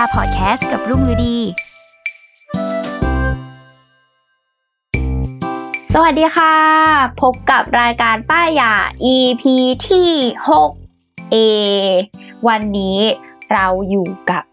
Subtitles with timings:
[0.00, 1.36] าพอดแคสต์กับรุ่งฤดี
[5.94, 6.54] สวัสดีค่ะ
[7.22, 8.72] พบกับรายการป้ายยา
[9.14, 9.42] EP
[9.88, 10.10] ที่
[10.72, 11.36] 6 A
[12.48, 12.98] วันนี้
[13.52, 14.44] เราอยู่กับ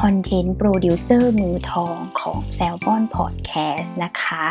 [0.00, 4.44] คอนเทนต์โปรดิวเซอร์มือทองของ s ซ l m o n Podcast นะคะ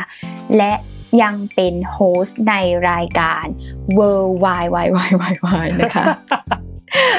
[0.58, 0.74] และ
[1.22, 2.54] ยังเป็น host ใน
[2.90, 3.46] รายการ
[3.98, 6.06] World Wide Wide Wide Wide นะคะ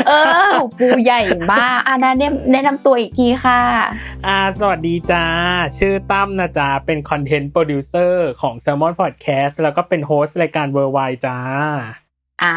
[0.09, 0.13] เอ
[0.51, 1.21] อ ปูใหญ่
[1.53, 3.61] มากอันนั้นเนี่ยแนะนำตัวอีกทีค่ะ
[4.27, 5.25] อ่า สวัสดีจ้า
[5.79, 11.39] ชื่อตั้มนะจ๊ะเป็น content producer ของ Salmon Podcast แล้วก็เป็น host รายการ Worldwide จ้า
[12.43, 12.57] อ่า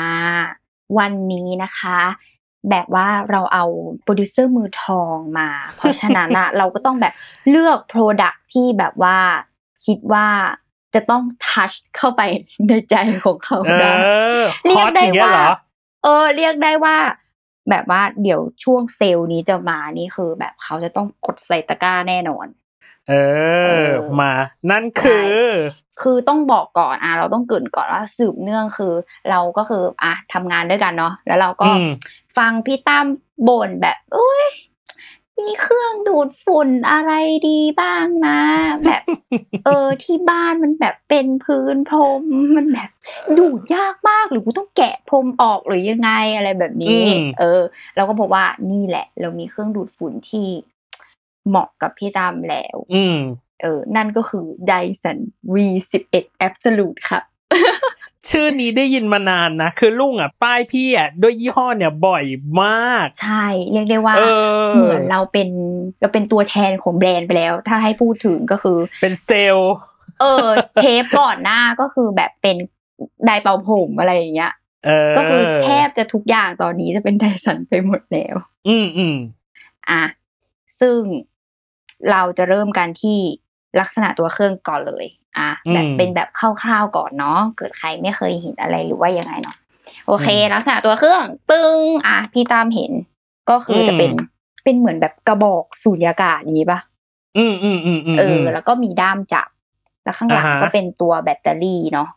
[0.97, 1.99] วันนี้นะคะ
[2.69, 3.65] แบบว่าเราเอา
[4.03, 7.13] โปรดิวเซอร์มือทองมา เพราะฉะนั้นอะเราก็ต้องแบบ
[7.49, 9.17] เลือกโปรดักที่แบบว่า
[9.85, 10.27] คิดว่า
[10.93, 12.21] จะต้องทัชเข้าไป
[12.67, 15.57] ในใจของเขาเอได้อเรีฮยอกตได้อย่างเงี้ยว่า
[16.01, 16.97] เหรอเออ เรียกได้ว่า
[17.69, 22.47] แบบว่าเดี๋ยวช่วงเซลล์นี้จะมานี่คือ แบบเขาจะต้องกดใส่ตะกร้าแน่นอน
[23.09, 23.13] เอ
[23.65, 24.31] เอออมา
[24.71, 25.31] นั่นคือ
[26.01, 28.93] คือต้องบอกก่อนอะเราต้องเกรินก่อนว่าสืบเนื่องคือ
[29.29, 31.85] เราก็คืออะทำงานด้วยกันเนาะแล้วเราก็อืม
[32.37, 33.05] ฟังพี่ตั้ม
[33.47, 34.45] บ่นแบบเอ้ย
[35.39, 37.11] มีเครื่องดูดฝุ่นอะไร
[37.49, 38.39] ดีบ้างนะ
[38.85, 39.03] แบบ
[39.65, 42.23] เออที่บ้านมันแบบเป็นพื้นพรม
[42.55, 42.89] มันแบบ
[43.37, 47.61] ดูดยากมากหรือกูต้องแกะพรมออกหรือยังไงอะไรแบบนี้อืมเออ
[47.95, 50.47] เราก็พบว่านี่แหละ เรามีเครื่องดูดฝุ่นที่
[51.47, 53.17] เหมาะกับพี่ตั้มแล้ว อืม
[53.61, 55.17] เออ นั่นก็คือ Dyson
[55.53, 56.15] V11
[56.47, 57.21] Absolute ค่ะ
[58.29, 62.25] ชื่อนี้ได้ยินมานานนะ คือลุงอะ ป้ายพี่อะด้วยยี่ห้อเนี่ยบ่อย
[62.61, 64.21] มาก ใช่ เรียกได้ว่าเอ
[64.65, 65.49] อเหมือนเราเป็น
[66.01, 69.75] เราเป็นตัวแทนของแบรนด์ไปแล้ว ถ้าให้พูดถึงก็คือ เป็นเซลล์
[70.21, 70.47] เออ
[70.81, 72.55] เทปก่อนหน้าก็คือแบบเป็น
[73.25, 74.53] ไดร์เป่าผมอะไรอย่างเงี้ย
[74.85, 78.35] เออก็คือแทบจะทุกอย่างตอนนี้จะเป็นไดสันไปหมดแล้ว
[78.67, 79.17] อืมอืม
[79.89, 80.03] อะ
[80.79, 80.99] ซึ่ง
[82.11, 83.19] เราจะเริ่มกันที่
[83.79, 85.05] ลักษณะตัวเครื่องก่อนเลย
[85.37, 89.55] อะแบบเป็นแบบคร่าวๆก่อนเนาะเกิดใครไม่เคยเห็นอะไรหรือว่ายังไงเนาะ
[90.07, 92.91] โอเค ลักษณะตัวเครื่องปึ้งอะพี่ตามเห็น
[93.49, 94.11] ก็คือจะเป็น
[94.63, 96.79] เป็นเหมือนแบบกระบอกสูญญากาศนี้ปะ
[97.37, 99.47] อืมอืมอืมอืมเออ แล้วก็มีด้ามจับ
[100.03, 102.09] แล้วข้างหลังอ่าฮะก็เป็นตัวแบตเตอรี่เนาะ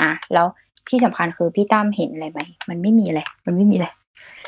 [0.00, 0.46] อะแล้ว
[0.88, 3.88] ที่สำคัญคือพี่ตั้มเห็นอะไรไหมมันไม่มีอะไรมันไม่มีอะไร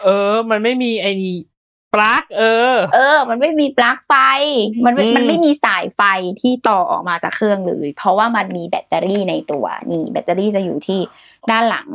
[0.02, 1.34] เออ มันไม่มีไอ้นี่
[1.94, 2.42] ปลั๊กเอ
[2.74, 4.14] อ เออ มันไม่มีปลั๊กไฟ
[4.84, 6.00] มันไม่อืมมันไม่มีสายไฟ
[6.40, 11.00] ที่ต่อออกมาจากเครื่องเลย เพราะว่ามันมีแบตเตอรี่ในตัว นี่แบตเตอรี่จะอยู่ที่
[11.50, 11.88] ด้านหลัง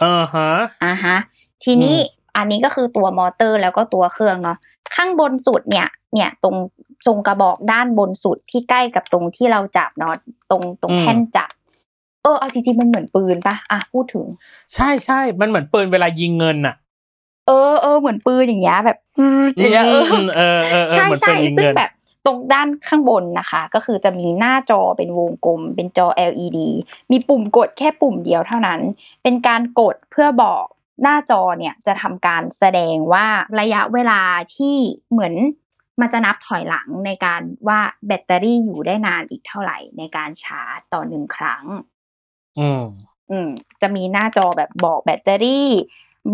[0.00, 0.50] เออฮะ
[0.84, 1.16] อ่าฮะ
[1.64, 1.96] ทีนี้
[2.36, 4.58] อันนี้ก็คือตัวมอเตอร์แล้วก็ตัวเครื่องเนาะ
[4.94, 6.56] ข้างบนสุดเนี่ย เนี่ยตรง
[7.06, 10.14] ทรงกระบอกด้านบนสุดที่ใกล้กับตรงที่เราจับเนาะ
[10.50, 11.50] ตรงตรงแท่นจับ
[12.22, 14.26] เออเอาจริงๆมันเหมือนปืนปะอะพูดถึง
[14.74, 18.98] ใช่ใช่มันเหมือนปืนเวลายิงเงินอะเออเออเหมือนปืนอย่างเงี้ยแบบ
[19.56, 21.90] อย่างเงี้ยเออมเออเออเออใช่เหมือนใช่ปืนยิงซึ่งเงินแบบ
[22.26, 26.58] ตรงด้านข้างบนนะคะ ก็คือจะมีหน้าจอเป็นวงกลม เป็นจอ LED
[27.10, 28.80] มีปุ่มกดแค่ปุ่มเดียวเท่านั้น
[29.22, 30.64] เป็นการกดเพื่อบอก
[31.02, 33.26] หน้าจอเนี่ยจะทำการแสดงว่า
[33.60, 34.20] ระยะเวลา
[34.54, 34.76] ที่
[35.10, 35.34] เหมือน
[36.00, 41.64] มันจะนับถอยหลังในการว่าแบตเตอรี่อยู่ได้นานอีกเท่าไหร่ในการชาร์จต่อหนึ่งครั้ง
[42.58, 42.84] อืม
[43.30, 43.48] อืม
[43.82, 45.70] จะมีหน้าจอแบบบอกแบตเตอรี่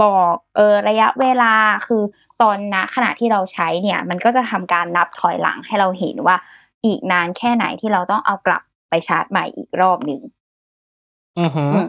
[0.02, 1.52] บอกเออระยะเวลา
[1.86, 2.02] คือ
[2.42, 6.36] ตอนนะขณะที่เราใช้เนี่ยมันก็จะทำการนับถอยหลังให้เราเห็นว่า
[6.84, 10.20] อีกนานแค่ไหนที่เราต้องเอากลับไปชาร์จใหม่อีกรอบหนึ่ง
[11.38, 11.86] อือหืออืม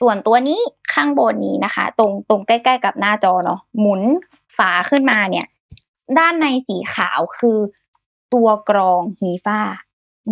[0.00, 0.60] ส่วนตัวนี้
[0.94, 4.02] ข้างบนนี้นะคะ ตรงตรงใกล้ๆกับหน้าจอเนาะหมุน
[4.56, 5.46] ฝาขึ้นมาเนี่ย
[6.18, 7.58] ด้านในสีขาวคือ
[8.34, 9.60] ตัวกรองฮีฟ้า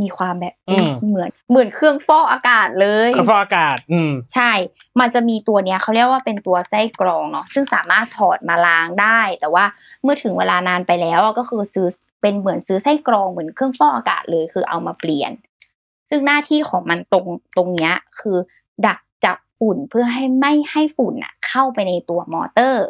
[0.03, 4.53] มีความแบบอืมเหมือนเหมือนเครื่องฟอกอากาศเลยกระฟอกอากาศ อืมใช่
[5.01, 9.65] มันจะมีตัวเนี้ยเขาเรียกว่าเป็นตัวไส้กรองเนาะซึ่งสามารถถอดมาล้างได้ แต่ว่า
[10.03, 11.89] เมื่อถึงเวลานานไปแล้วอะก็คือซื้อ
[12.23, 15.33] เป็นเหมือนซื้อไส้กรองเหมือนเครื่องฟอกอากาศเลยคือเอามาเปลี่ยน
[16.11, 17.27] ซึ่งหน้าที่ของมันตรง
[17.57, 18.37] ตรงเนี้ยคือ
[18.87, 22.87] ดักจับฝุ่นเพื่อให้ไม่ให้ฝุ่นอะเข้าไปในตัวมอเตอร์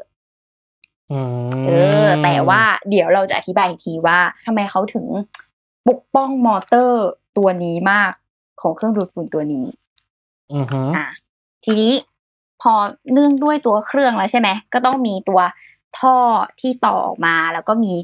[1.12, 1.70] อืมเอ
[2.04, 5.06] อ แต่ว่าเดี๋ยวเราจะอธิบายอีกทีว่าทำไมเขาถึง
[5.90, 7.06] ปกป้องมอเตอร์
[7.38, 8.12] ตัวนี้มาก
[8.60, 9.66] ของเครื่องดูดฝุ่นตัวนี้
[10.54, 11.06] อือฮึอะ
[11.64, 11.92] ทีนี้
[12.62, 12.72] พอ
[13.12, 15.40] เนื่องด้วยตัวเครื่องแล้วใช่ไหมก็ต้องมีตัว
[15.98, 16.16] ท่อ
[16.60, 17.94] ที่ต่อออกมาแล้วก็มี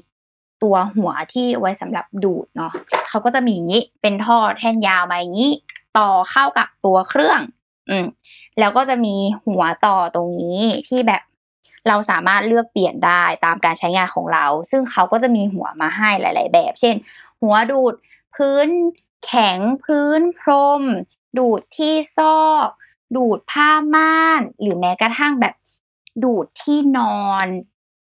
[0.63, 2.73] ตัวหัวที่ไว้สำหรับดูดเนาะ
[3.09, 5.53] เขาก็จะมีอย่างนี้เป็นท่อแท่นยาวมาอย่างนี้
[5.99, 7.41] ต่อเข้ากับตัวเครื่อง
[7.91, 8.07] อืม
[8.59, 9.15] แล้วก็จะมี
[9.47, 11.23] หัวต่อตรงนี้ที่แบบ
[11.89, 16.95] เราสามารถเลือกเปลี่ยนได้ตามการใช้งานของเรา ซึ่งเขาก็จะมีหัวมาให้หลาย ๆ แบบ เช่น
[17.41, 17.95] หัวดูด
[18.35, 18.69] พื้น
[19.27, 20.51] แข็งพื้นพร
[20.81, 20.83] ม
[21.39, 22.69] ดูดที่ซอก
[23.17, 25.55] ดูดผ้าม่าน หรือแม้กระทั่งแบบ
[26.25, 27.47] ดูดที่นอน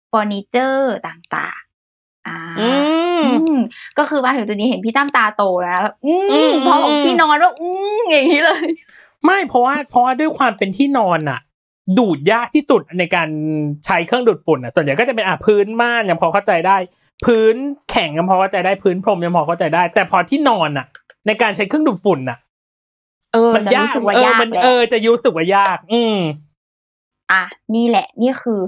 [0.09, 2.89] เฟอร์นิเจอร์ต่างๆอ่าอืม
[3.23, 3.53] อืม
[3.99, 8.67] ก็คือมาถึงจุดนี้เห็นพี่ตั้มตาโตแล้วนะแบบอือืมมพอบอกที่นอนว่าอืมอย่างนี้เลย
[9.25, 11.41] ไม่เพราะว่าเพราะว่าด้วยความเป็นที่นอนอะ
[11.99, 13.29] ดูดยากที่สุดในการ
[13.87, 16.77] ใช้เครื่องดูดฝุ่นอะส่วนใหญ่ก็จะเป็นอะพื้นม่านยังพอเข้าใจได้
[17.25, 17.55] พื้น
[17.91, 20.87] แข็งยังพอเข้าใจได้พื้นพรมยังพอเข้าใจได้ แต่พอที่นอนอะ
[21.27, 22.39] ในการใช้เครื่องดูดฝุ่นอะ
[23.33, 26.19] เออมันจะยากรู้สึกว่าากเออยมันแหละเออจะรู้สึกว่ายาก อืม
[27.33, 27.43] อะ
[27.75, 28.61] นี่แหละ นี่คือ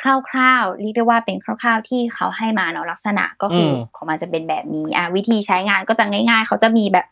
[0.00, 7.06] คร่าวๆเรียกได้ว่าเป็นคร่าว ๆ ที่เขาให้มาเนาะลักษณะก็คืออมของมันจะเป็นแบบนี้อะวิธีใช้งานก็จะง่าย ๆ เขาจะมีแบบ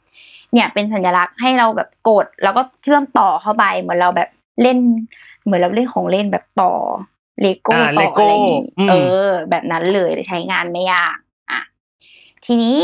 [0.53, 4.29] เนี่ยเป็นสัญลักษณ์ให้เราแบบกด แล้วก็เชื่อมต่อเข้าไปเหมือนเราแบบ
[4.63, 4.79] เล่น
[5.45, 6.73] เหมือนเราเล่นของเล่นแบบต่อ
[7.43, 8.93] เลโก้อ่าต่อ Lego อะไรอย่างงี้อืมเอ
[9.27, 11.17] อ แบบนั้นเลยใช้งานไม่ยาก
[11.51, 11.61] อะ
[12.45, 12.79] ทีนี้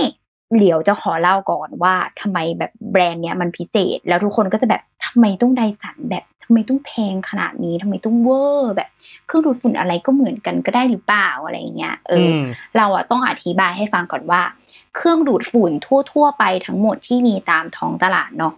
[0.59, 8.91] เดี๋ยวจะขอเล่าก่อนว่าทำไมแบบแบรนด์เนี้ยมันพิเศษ แล้วทุกคนก็จะแบบทำไมต้องไดสันแบบทำไมต้องแพงขนาดนี้ทำไมต้องเวอร์แบบ
[9.27, 12.45] เครื่องดูดฝุ่นอะไรก็เหมือนกันก็ได้หรือเปล่าอะไรอย่างเงี้ยเอออม
[12.77, 14.43] เราอะต้องอธิบายให้ฟังก่อนว่า
[14.97, 18.55] เครื่องดูดฝุ่นทั่ว ๆ ไปทั้งหมดที่มีตามท้องตลาดเนาะ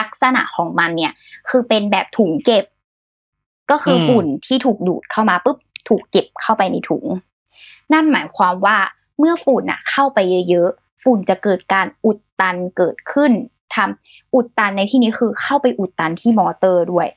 [0.00, 1.12] ลักษณะของมันเนี่ย
[1.48, 2.64] คือเป็นแบบถุงเก็บ
[3.70, 5.56] ก็คืออมฝุ่นที่ถูกดูดเข้ามาปุ๊บ
[5.88, 7.04] ถูกเก็บเข้าไปในถุง
[7.92, 8.76] นั่นหมายความว่า
[9.18, 10.18] เมื่อฝุ่นอะเข้าไป
[10.50, 13.32] เยอะๆ ฝุ่นจะเกิดการอุดตันเกิดขึ้น
[13.74, 17.08] ทำอุดตันในที่นี้คือเข้าไปอุดตันที่มอเตอร์ด้วย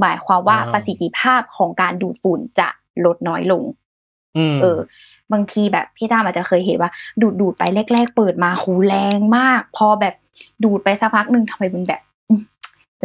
[0.00, 2.68] หมายความว่าอ่าประสิทธิภาพของการดูดฝุ่นจะ
[3.04, 3.62] ลดน้อยลง
[4.36, 4.78] อืมเออ
[5.32, 6.90] บางทีแบบพี่ตามอาจจะเคยเห็นว่า
[7.20, 7.62] ดูดดูดไป
[7.92, 10.14] แรก ๆ เปิดมาหูแรงมาก พอแบบ
[10.64, 12.42] ดูดไปสักพักหนึ่งทำไมมันแบบอืม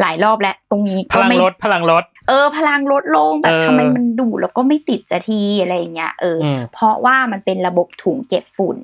[0.00, 8.76] หลายรอบแล้วตรงนี้พก็ลังไม่ลดพลังลดเออ พลังลดลงแบบเออทำไมมันดูดแล้วก็ไม่ติดสักทีอะไรอย่างเงี้ยเอออมเพราะว่ามันเป็นระบบถุงเก็บฝุ่น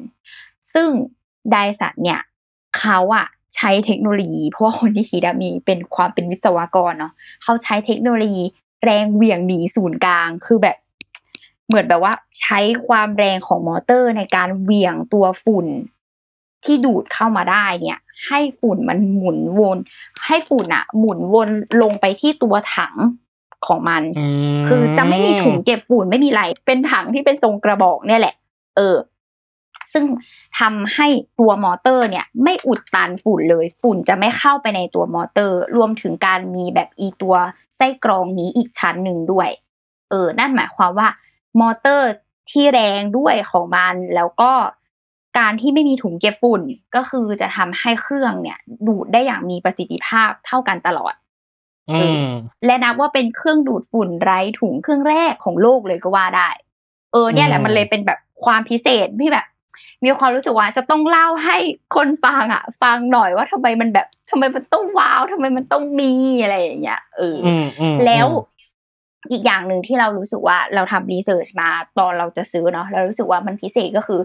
[0.75, 0.89] ซึ่ง
[1.53, 2.21] ไดสันเนี่ย
[2.79, 3.27] เขาอะ
[3.57, 7.13] ใช้เทคโนโลยี เพราะว่าคนที่คิดอะมีเป็นความเป็นวิศวกรเนาะ
[7.43, 8.43] เขาใช้เทคโนโลยี
[8.85, 10.77] แรงเหวี่ยงหนีศูนย์กลางคือแบบ
[11.67, 15.67] เหมือนแบบว่าใช้ความแรงของมอเตอร์ในการเหวี่ยงตัวฝุ่น
[16.65, 19.79] ที่ดูดเข้ามาได้เนี่ย ให้ฝุ่นมันหมุนวน
[20.27, 21.49] ให้ฝุ่นอะหมุนวน
[21.83, 22.95] ลงไปที่ตัวถัง
[23.67, 24.27] ของมันอื
[24.61, 28.35] มคือจะไม่มีถุงเก็บฝุ่นไม่มีอะไร เป็นถังที่เป็นทรงกระบอกเนี่ยแหละ
[28.77, 28.97] เออ
[29.93, 30.05] ซึ่ง
[30.61, 31.09] ทำให้
[31.39, 37.37] ตัวมอเตอร์เนี่ย ไม่อุดตันฝุ่นเลย ฝุ่นจะไม่เข้าไปในตัวมอเตอร์ รวมถึงการมีแบบอีตัว
[37.77, 39.49] ไส้กรองนี้อีกชั้นหนึ่งด้วย
[40.11, 41.09] เออ นั่นหมายความว่า
[41.61, 42.09] มอเตอร์
[42.51, 44.53] ที่แรงด้วยของมันแล้วก็
[45.39, 46.63] การที่ไม่มีถุงเก็บฝุ่น
[46.97, 51.15] ก็คือจะทำให้เครื่องเนี่ย ดูดได้อย่างมีประสิทธิภาพเท่ากันตลอด
[51.91, 52.27] อืม
[52.67, 56.51] และนับว่าเป็นเครื่องดูดฝุ่นไร้ถุงเครื่องแรกของโลกเลยก็ว่าได้
[57.13, 59.47] เออ เนี่ยแหละอืมมันเลยเป็นแบบความพิเศษที่แบบ
[60.05, 61.57] มีความรู้สึกว่าจะต้องเล่าให้
[61.97, 66.13] คนฟังอะ ฟังหน่อยว่าทำไมมันแบบทำไมมันต้องว้าวทำไมมันต้องมี
[66.43, 68.27] อะไรอย่างเงี้ยเออออืมอืมแล้ว
[69.31, 74.21] อีกอย่างหนึ่งที่เรารู้สึกว่าเราทำ research มาตอนเราจะซื้อเนาะเรารู้สึกว่ามันพิเศษก็คือ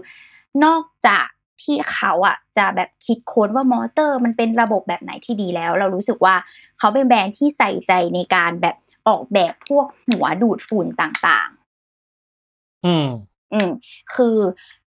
[0.64, 1.26] นอกจาก
[1.62, 6.34] ที่เขาอะจะแบบคิดค้นว่ามอเตอร์มันเป็นระบบแบบไหนที่ดีแล้ว เรารู้สึกว่า
[6.78, 8.76] เขาเป็นแบรนด์ที่ใส่ใจในการแบบ
[9.08, 11.48] ออกแบบพวกหัวดูดฝุ่นต่าง
[12.84, 13.70] อืมๆอืม
[14.14, 14.38] คือ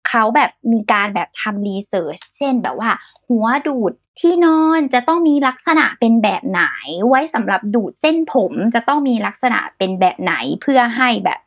[0.07, 2.91] เขาแบบมีการแบบทำ research เช่นแบบว่า
[3.27, 6.63] หัวดูดที่นอนจะต้องมีลักษณะเป็นแบบไหน
[7.07, 11.39] ไว้สำหรับดูดเส้นผมจะต้องมีลักษณะเป็นแบบไหนเพื่อให้แบบ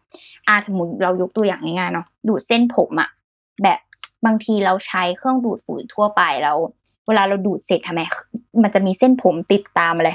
[0.49, 3.11] อาสมมติเรายกตัวอย่างง่ายๆเนาะดูดเส้นผมอะ
[3.62, 3.79] แบบ
[4.26, 6.58] บางทีเราใช้เครื่องดูดฝุ่นทั่วไปแล้ว
[7.06, 8.00] เวลาเราดูดเสร็จทำไม
[8.62, 10.10] มันจะมีเส้นผมติดตามอะไร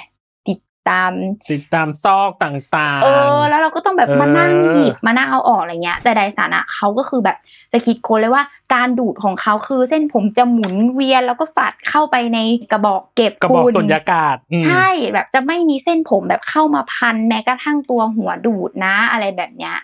[0.50, 0.60] ติด
[0.90, 1.12] ตาม
[1.52, 3.08] ติดตามซอกต่างๆ เอ
[3.38, 7.38] อ แล้วเราก็ต้องแบบเออมานั่งหยิบมานั่งเอาออกอะไรเงี้ย แต่ไดสันอะเขาก็คือแบบ
[7.74, 8.44] จะคิดค้นเลยว่า
[8.74, 12.40] การดูดของเขาคือเส้นผมจะหมุนเวียนแล้วก็ฝัดเข้าไปใน
[12.72, 19.76] กระบอกเก็บกระบอกฝุ่นสุญญากาศอืมใช่แบบจะไม่มีเส้นผมแบบเข้ามาพันแม้กระทั่งตัวหัวดูดนะ อะไรแบบเนี้ย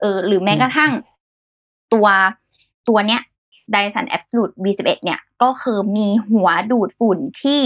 [0.00, 0.90] เออ หรือแม้กระทั่ง
[1.92, 2.06] ตัว
[2.88, 3.22] ตัวเนี้ย
[3.74, 7.62] Dyson Absolute V11 เนี่ยก็คือมีหัวดูดฝุ่นที่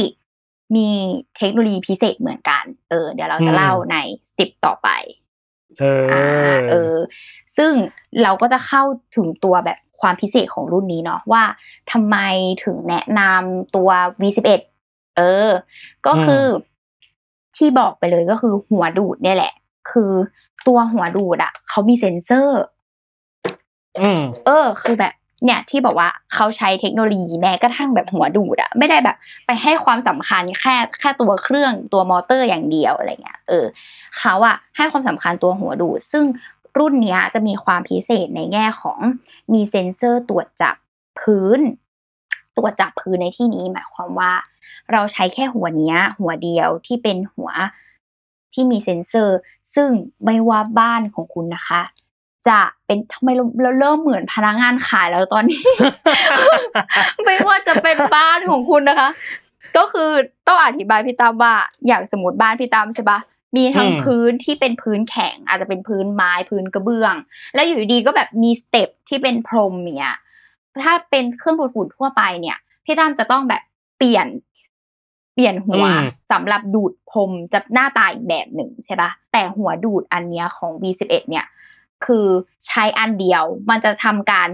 [0.76, 0.88] มี
[1.36, 3.96] เทคโนโลยีพิเศษเหมือนกัน เออ เดี๋ยวเราจะเล่าใน
[4.30, 4.88] สเต็ปต่อไป
[5.78, 6.94] เอออ่าเออ
[7.56, 7.72] ซึ่ง
[8.22, 8.82] เราก็จะเข้า
[9.16, 11.42] ถึงตัวแบบความพิเศษของรุ่นนี้เนาะว่า
[11.92, 12.16] ทำไม
[12.64, 14.60] ถึงแนะนำตัว V11
[15.16, 15.50] เออ
[16.06, 16.46] ก็คืออ
[17.56, 19.52] ที่บอกไปเลยก็คือหัวดูดเนี่ยแหละ
[19.90, 20.12] คือ
[20.66, 22.62] ตัวหัวดูดอะเขามีเซ็นเซอร์
[24.00, 25.12] อืมเออ คือแบบ
[25.44, 33.66] เนี่ยที่บอกว่าเขาใช้เทคโนโลยีแม้กระทั่งแบบหัวดูดอะไม่ได้แบบไปให้ความสำคัญแค่แค่ตัวเครื่องตัวมอเตอร์อย่างเดียวอะไรเงี้ยเออ
[34.18, 36.24] เขาอะให้ความสำคัญตัวหัวดูด ซึ่ง
[36.78, 38.98] รุ่นนี้จะมีความพิเศษในแง่ของ
[39.52, 40.74] มีเซ็นเซอร์ตรวจจับ
[41.20, 41.60] พื้น
[42.56, 44.32] ตรวจจับพื้นในที่นี้หมายความว่า
[44.92, 47.50] เราใช้แค่หัวเนี้ย หัวเดียวที่เป็นหัว
[48.52, 49.36] ที่มีเซ็นเซอร์
[49.74, 49.90] ซึ่ง
[50.24, 51.82] ไม่ว่าบ้านของคุณนะคะ
[52.48, 55.62] จะเป็นทำไมเราเราเริ่มเหมือนพนักงานขายแล้วตอนนี้
[57.24, 59.10] ไม่ว่าจะเป็นบ้านของคุณนะคะ
[59.76, 60.10] ก็คือ
[60.46, 61.54] ต้องอธิบายพี่ตั้มว่า
[61.86, 63.18] อย่างสมมติบ้านพี่ตั้มใช่ปะ
[63.56, 67.14] มีทั้งอืมพื้นที่เป็นพื้นแข็ง อาจจะเป็นพื้นไม้พื้นกระเบื้อง
[67.54, 70.16] แล้วอยู่ดีๆก็แบบมีสเต็ปที่เป็นพรมอย่างเงี้ย
[70.82, 73.62] ถ้าเป็นเครื่องดูดฝุ่นทั่วไปเนี่ย พี่ตั้มจะต้องแบบ
[73.98, 74.26] เปลี่ยน
[75.34, 81.44] เปลี่ยนหัวอืมสำหรับดูดพรมจะหน้าตาอีกแบบหนึ่งใช่ปะแต่หัวดูดอันเนี้ยของ V11 เนี่ย
[82.06, 82.26] คือ
[82.66, 84.48] ใช้อันเดียว มันจะทำการ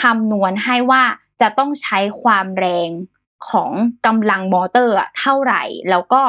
[0.00, 1.02] คำนวณให้ว่า
[1.40, 2.90] จะต้องใช้ความแรง
[3.48, 3.70] ของ
[4.06, 6.22] กำลังมอเตอร์อะเท่าไหร่ แล้วก็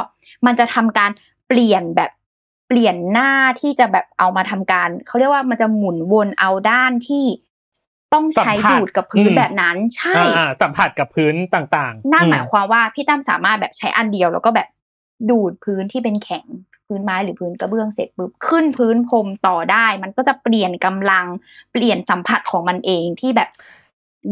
[0.46, 1.12] มันจะทำการ
[1.48, 2.12] เปลี่ยนแบบ
[2.68, 7.26] เปลี่ยนหน้าที่จะแบบเอามาทำการเขาเรียกว่ามันจะหมุนวนเอาด้านที่
[8.14, 14.68] ต้องใช้สัมผัสดูดกับพื้นอืมแบบนั้น ใช่อ่าๆสัมผัสกับพื้นต่างๆ นั่นอืหมายความว่าพี่ตั้มสามารถแบบใช้อันเดียว แล้วก็แบบ
[15.30, 16.46] ดูดพื้นที่เป็นแข็ง
[16.88, 21.26] พื้นไม้หรือพื้นกระเบื้องเสร็จปุ๊บขึ้นพื้นพรมต่อได้ มันก็จะเปลี่ยนกำลัง
[21.72, 23.50] เปลี่ยนสัมผัสของมันเองที่แบบ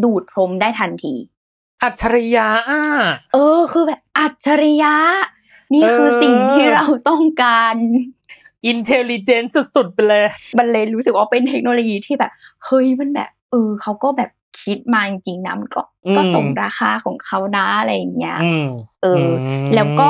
[0.03, 1.15] ดูดพรมได้ทันที
[1.81, 2.83] อัจฉริยะอะ
[3.33, 4.95] เออ คือแบบอัจฉริยะ
[5.73, 7.75] นี่คือเออสิ่งที่เราต้องการ
[8.65, 10.23] อินเทลเจนต์สุดๆไปเลย
[10.57, 12.31] มันเลยรู้สึกว่าเป็นเทคโนโลยีที่แบบ
[12.65, 14.29] เฮ้ยมันแบบ เออเขาก็แบบ
[14.63, 18.67] คิดมาจริงๆนะมันก็อืมก็สมราคาของเขานะอะไรอย่างเงี้ยอืม
[19.03, 19.29] เอออม
[19.75, 20.09] แล้วก็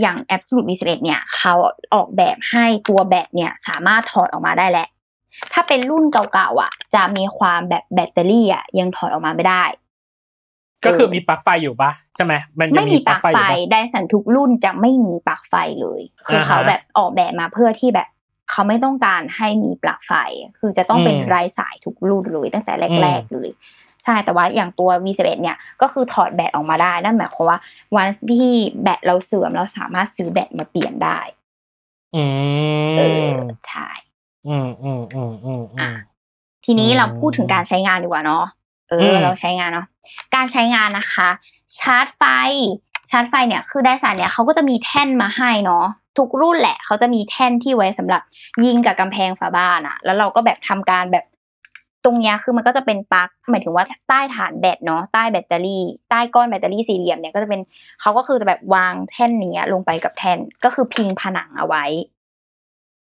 [0.00, 1.54] อย่าง Absolute V11 เนี่ยเขา
[1.94, 4.88] ออกแบบให้ตัวแบตเนี่ยสามารถถอดออกมาได้แหละ
[5.52, 9.64] ถ้าเป็นรุ่นเก่าๆอะ จะมีความแบบแบตเตอรี่อะยังถอดออกมาไม่ได้
[10.84, 18.08] ก็คือมีปลั๊กไฟอยู่ปะใช่ไหมมันยังไม่มีปลั๊กไฟอยู่ปะไดสันทุกรุ่นจะไม่มีปลั๊กไฟเลย คืออ่าฮะเขาแบบออกแบบมาเพื่อที่แบบ
[18.50, 20.12] เขาไม่ต้องการให้มีปลั๊กไฟ
[20.58, 23.50] คือจะต้องเป็นอืมไร้สายทุกรุ่นเลยตั้งแต่แรกอืมๆเลย
[24.04, 27.58] ใช่แต่ว่าอย่างตัว V11 เนี่ยก็คือถอดแบตออกมาได้นั่นหมายความว่า
[27.94, 28.06] วัน
[28.38, 31.18] ที่แบตเราเสื่อมเราสามารถซื้อแบตมาเปลี่ยนได้
[32.16, 32.24] อื
[32.98, 33.36] เออม
[33.68, 33.88] ใช่
[34.48, 35.94] อืมอืมอืมอืมอืม
[36.64, 38.44] ทีนี้อืมเราพูดถึงการใช้งานดีกว่าเนาะ
[38.90, 39.86] เออมเราใช้งานเนาะ
[40.34, 41.28] การใช้งานนะคะ
[41.78, 42.22] ชาร์จไฟ
[43.10, 45.86] ชาร์จไฟเนี่ยคือไดสันเนี่ยเขาก็จะมีแท่นมาให้เนาะ
[46.18, 48.22] ทุกรุ่นแหละเขาจะมีแท่นที่ไว้สำหรับ
[48.64, 51.24] ยิงกับกำแพงฝาบ้านอะแล้วเราก็แบบทำการแบบ
[52.06, 57.60] ตรงเนี้ยคือมันก็จะเป็นปลั๊กหมายถึงว่าใต้ฐานแบตเนาะใต้แบตเตอรี่ ใต้ก้อนแบตเตอรี่สี่เหลี่ยมเนี่ยก็จะเป็น
[58.00, 61.84] เขาก็คือจะแบบวางแท่นเนี้ยลงไปกับแท่นก็คือพิงผนังเอาไว้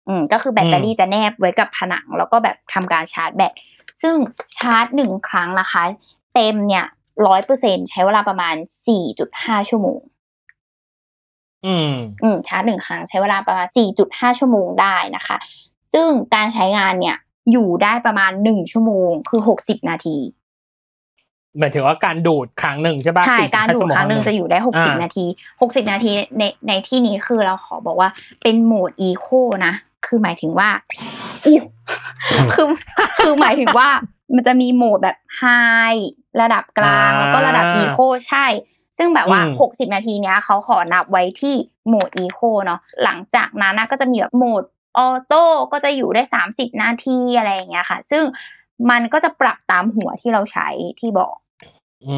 [0.07, 3.53] อืมก็คือแบตเตอรี่จะแนบไว้กับผนัง แล้วก็แบบทำการชาร์จแบต
[4.01, 4.15] ซึ่ง
[4.57, 5.83] ชาร์จหนึ่งครั้งนะคะ
[6.33, 6.85] เต็มเนี่ย
[7.27, 8.55] ร้อยเปอร์เซ็นใช้เวลาประมาณ
[8.87, 9.99] สี่จุดห้าชั่วโมง
[11.65, 11.91] อืม
[12.23, 15.37] อืมชาร์จหนึ่งครั้งใช้เวลาประมาณสี่จุดห้าชั่วโมงได้นะคะ
[15.93, 17.17] ซึ่งการใช้งานเนี่ย
[17.51, 20.17] อยู่ได้ประมาณหนึ่งชั่วโมงคือหกสิบนาที
[21.59, 25.25] หมายถึงว่าการดูดครั้งหนึ่งใช่ปะใช่4.5การดูดครั้งหนึ่งจะอยู่ได้หกสิบอ่านาที
[25.61, 28.09] หกสิบนาทีในในที่นี้คือเราขอบอกว่า
[28.41, 29.27] เป็นโหมดอีโค
[29.65, 29.73] นะ
[30.05, 30.69] คือหมายถึงว่า
[31.45, 31.57] อุ๊ย
[32.53, 32.67] คือ
[33.19, 33.89] คือหมายถึงว่า
[34.35, 35.43] มันจะมีโหมดแบบไฮ
[36.41, 37.99] ระดับกลางแล้วก็ระดับอีโค
[38.29, 38.45] ใช่
[38.97, 41.55] ซึ่งแบบว่าอืมหกสิบนาทีเนี้ยเขาขอนับไว้ที่
[41.87, 44.63] โหมดอีโคเนาะหลังจากนั้นนะก็จะมีแบบโหมด
[44.97, 48.23] ออโต้ก็จะอยู่ได้สามสิบนาทีอะไรอย่างเงี้ยค่ะ ซึ่ง
[48.89, 50.67] มันก็จะปรับตามหัวที่เราใช้
[50.99, 51.35] ที่บอก
[52.07, 52.17] อื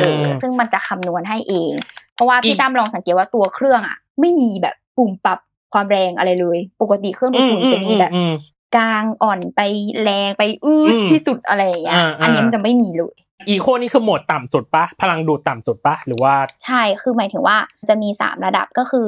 [0.00, 1.72] เออมซึ่งมันจะคำนวณให้เอง
[2.14, 5.38] เพราะว่าอีพี่กตั้มลองสังเกตว่าตัวเครื่องอะ ไม่มีแบบปุ่มปรับ
[5.72, 8.32] ความแรงอะไรเลย ปกติเครื่องดูดฝุ่นจะมีแบบอืม
[8.76, 9.60] กลางอ่อนไป
[10.02, 13.14] แรงไปอืดอืมที่สุดอะไรอย่างเงี้ยอ่าอันนี้อ่ามัมันจะไม่มีเลย
[13.48, 16.34] อีโคนี่คือโหมดต่ำสุดปะพลังดูดต่ำสุดปะหรือว่า
[16.64, 17.56] ใช่คือหมายถึงว่า
[17.88, 19.06] จะมีสามระดับก็คือ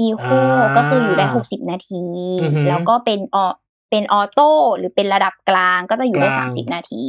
[0.00, 2.04] อีโคอ่าก็คืออยู่ได้หกสิบนาที
[2.42, 3.52] อือหือแล้วก็เป็นออ
[3.90, 7.04] เป็นออโต้หรือเป็นระดับกลางก็จะอยู่ได้กลาสางมสิบนาที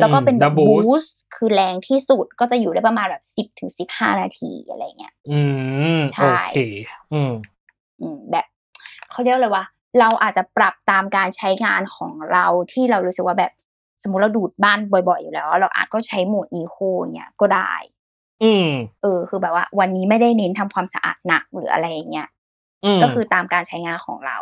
[0.00, 5.40] แล้วก็เป็นแบแล้บว boost บูสต์คือแรงที่สุดก็จะอยู่ได้ประมาณแบบสิบถึงสิบห้านาทีอะไรเงี้ยอื
[5.98, 6.56] มใช่โอเค
[7.12, 7.32] อืม
[8.00, 8.46] อืมแบบ
[9.10, 9.64] เขาเรียกเลยว่า
[9.98, 13.52] เราอาจจะปรับตามการใช้งานของเราที่เรารู้สึกว่าแบบ
[14.02, 16.76] สมมุติเราดูดบ้านบ่อยๆ อยู่แล้ว เราอาจก็ใช้โหมดอีโค
[17.12, 17.72] เนี่ยก็ได้
[18.44, 18.68] อืม
[19.02, 22.28] เออ คือแบบว่า วันนี้ไม่ได้เน้นทำความสะอาดหนักหรืออะไรอย่างเงี้ย
[22.84, 24.38] อืมก็คือตามการใช้งานของเรา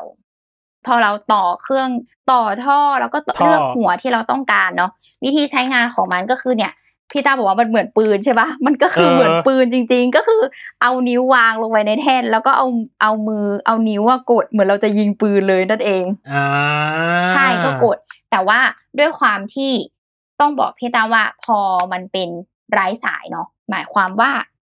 [0.86, 1.88] พอเราต่อเครื่อง
[2.32, 4.90] ต่อท่อแล้วก็ท่อเลือกหัวที่เราต้องการเนาะ
[5.24, 6.72] วิธีใช้งานของมันก็คือเนี่ย
[7.12, 10.42] พี่ตาบอกว่ามันเหมือนปืนใช่ปะมันก็คือเหมือนปืนจริง ๆ ก็คือ
[10.82, 12.66] เอานิ้ววางลงไปในแท่น แล้วก็เอา
[13.02, 16.46] เอามือเอานิ้วว่ากดเหมือนเราจะยิงปืนเลยนั่นเองอ่า
[17.34, 17.98] ใช่ก็กด
[18.30, 18.58] แต่ว่า
[18.98, 19.72] ด้วยความที่
[20.40, 21.58] ต้องบอกพี่ตาว่าพอ
[21.92, 22.28] มันเป็น
[22.72, 24.30] ไร้สายเนาะ หมายความว่า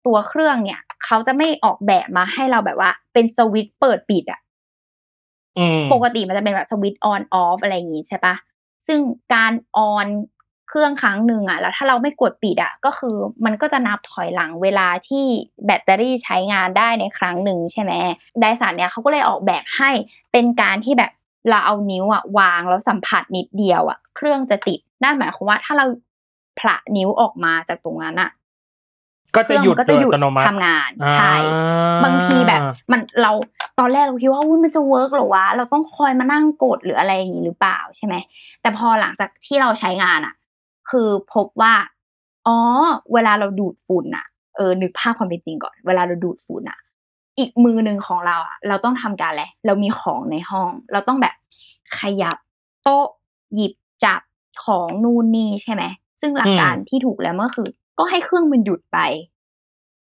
[0.06, 4.40] ตัวเครื่องเนี่ย เขาจะไม่ออกแบบมาให้เราแบบว่า เป็นสวิตช์เปิดปิดอะ
[5.58, 8.36] อืมปกติมันจะเป็นแบบสวิตช์ออนออฟอะไรอย่างงี้ใช่ปะ
[8.88, 9.00] ซึ่ง
[9.34, 10.08] การออน
[10.70, 15.26] เครื่องครั้งหนึ่งอะแล้วถ้าเราไม่กดปิดอะก็คือมันก็จะนับถอยหลังเวลาที่
[15.66, 17.92] แบตเตอรี่ใช้งานได้ในครั้งหนึ่งใช่ไหม
[18.42, 19.92] ไดสันเนี่ยเขาก็เลยออกแบบให้
[20.32, 21.12] เป็นการที่แบบ
[21.50, 25.86] เราเอานิ้วอะวางแล้วสัมผัสนิดเดียวอะเครื่องจะติดนั่นหมายความว่าถ้าเรา
[26.60, 28.30] ผละนิ้วออกมาจากตรงนั้นอะ
[29.38, 31.34] ก็จะหยุดเครื่องมันก็จะหยุดโดอัตโนมัติทำงานอ่าใช่
[32.04, 32.62] บางทีแบบ
[32.92, 33.32] มันเรา
[33.80, 38.16] ตอนแรกเราคิดว่าอุ้ยมันจะเวิร์กหรอวะเราต้องคอยมานั่งกดหรืออะไรอย่างนี้หรือเปล่าใช่ไหม
[38.62, 40.34] แต่พอหลังจากที่เราใช้งานอะ
[40.90, 41.74] คือพบว่า
[42.48, 42.58] อ๋อ
[43.14, 44.26] เวลาเราดูดฝุ่นอะ
[44.56, 46.80] เออนึกภาพความเป็นจริงก่อน เวลาเราดูดฝุ่นอะ
[47.40, 51.36] อีกมือหนึ่งของเราอะ เราต้องทำการอะไรเรามีของในห้อง เราต้องแบบ
[52.00, 52.38] ขยับ
[52.84, 53.08] โต๊ะ
[53.56, 53.74] หยิบ
[54.06, 54.22] จับ
[54.66, 55.84] ของนู่นนี่ใช่ไหม
[56.22, 57.68] ซึ่งหลักการที่ถูกแล้วก็คือ
[58.00, 59.00] ก็ให้เครื่องมันหยุดไป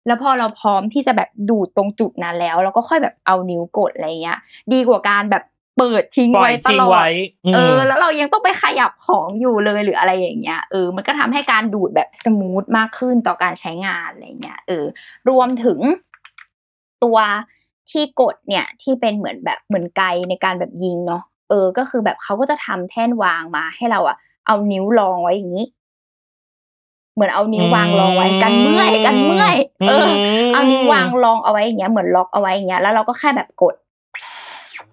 [0.06, 4.38] แล้วพอเราพร้อมที่จะแบบดูดตรงจุดนั้นแล้วเราก็ค่อยแบบเอานิ้วกดอะไรเงี้ย
[4.72, 5.44] ดีกว่าการแบบ
[5.78, 14.84] เปิดทิ้งปล่อไว้ยตทิ้งลอไว้ดเออมแล้วเรายังต้องไปขยับของอยู่เลยหรืออะไรอย่างเงี้ยเออมันก็ทำให้การดูดแบบสมูทมากขึ้นต่อการใช้งานอะไรเงี้ยเออ
[15.28, 15.78] รวมถึง
[17.04, 17.18] ตัว
[17.90, 25.66] ที่กดเนี่ยที่เป็นเหมือนแบบเหมือนไกในการแบบยิงเนาะเออ ก็คือแบบเขาก็จะทำแท่นวางมาให้เราอะเอานิ้วรองไว้อย่างนี้
[27.20, 29.54] เหมือนเอานิ้ววางรองไว้กันเมื่อยกันเมื่อย
[29.88, 30.08] เออ
[30.52, 33.74] เอานิ้ววางรองเอาไว้อย่างเงี้ยเหมือนล็อกเอาไว้อย่างเงี้ยแล้วเราก็แค่แบบกด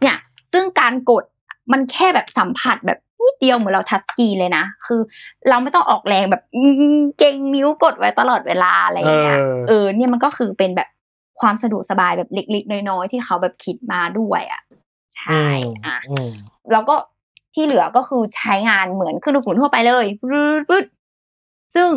[0.01, 0.17] เนี่ย
[0.51, 1.23] ซึ่งการกด
[1.71, 5.01] มันแค่แบบสัมผัสแบบนิดเดียวเหมือนเราทัชสกรีนเลยนะ คือ
[5.49, 10.89] เราไม่ต้องออกแรงแบบอื้อเก่งนิ้วกดไว้ตลอดเวลาอะไรอย่างเงี้ยเออเออเนี่ยมันก็คือเป็นแบบ
[11.39, 14.61] ความสะดวกสบายแบบเล็กๆ น้อยๆ ที่เขาแบบคิดมาด้วยอะ
[15.17, 15.45] ใช่
[15.85, 16.29] อะอืม
[16.71, 16.95] แล้วก็
[17.53, 20.85] ที่เหลือก็คือใช้งานเหมือนเครื่องดูดฝุ่นทั่วไปเลยปื๊ดปื๊ด
[21.75, 21.89] ซึ่ง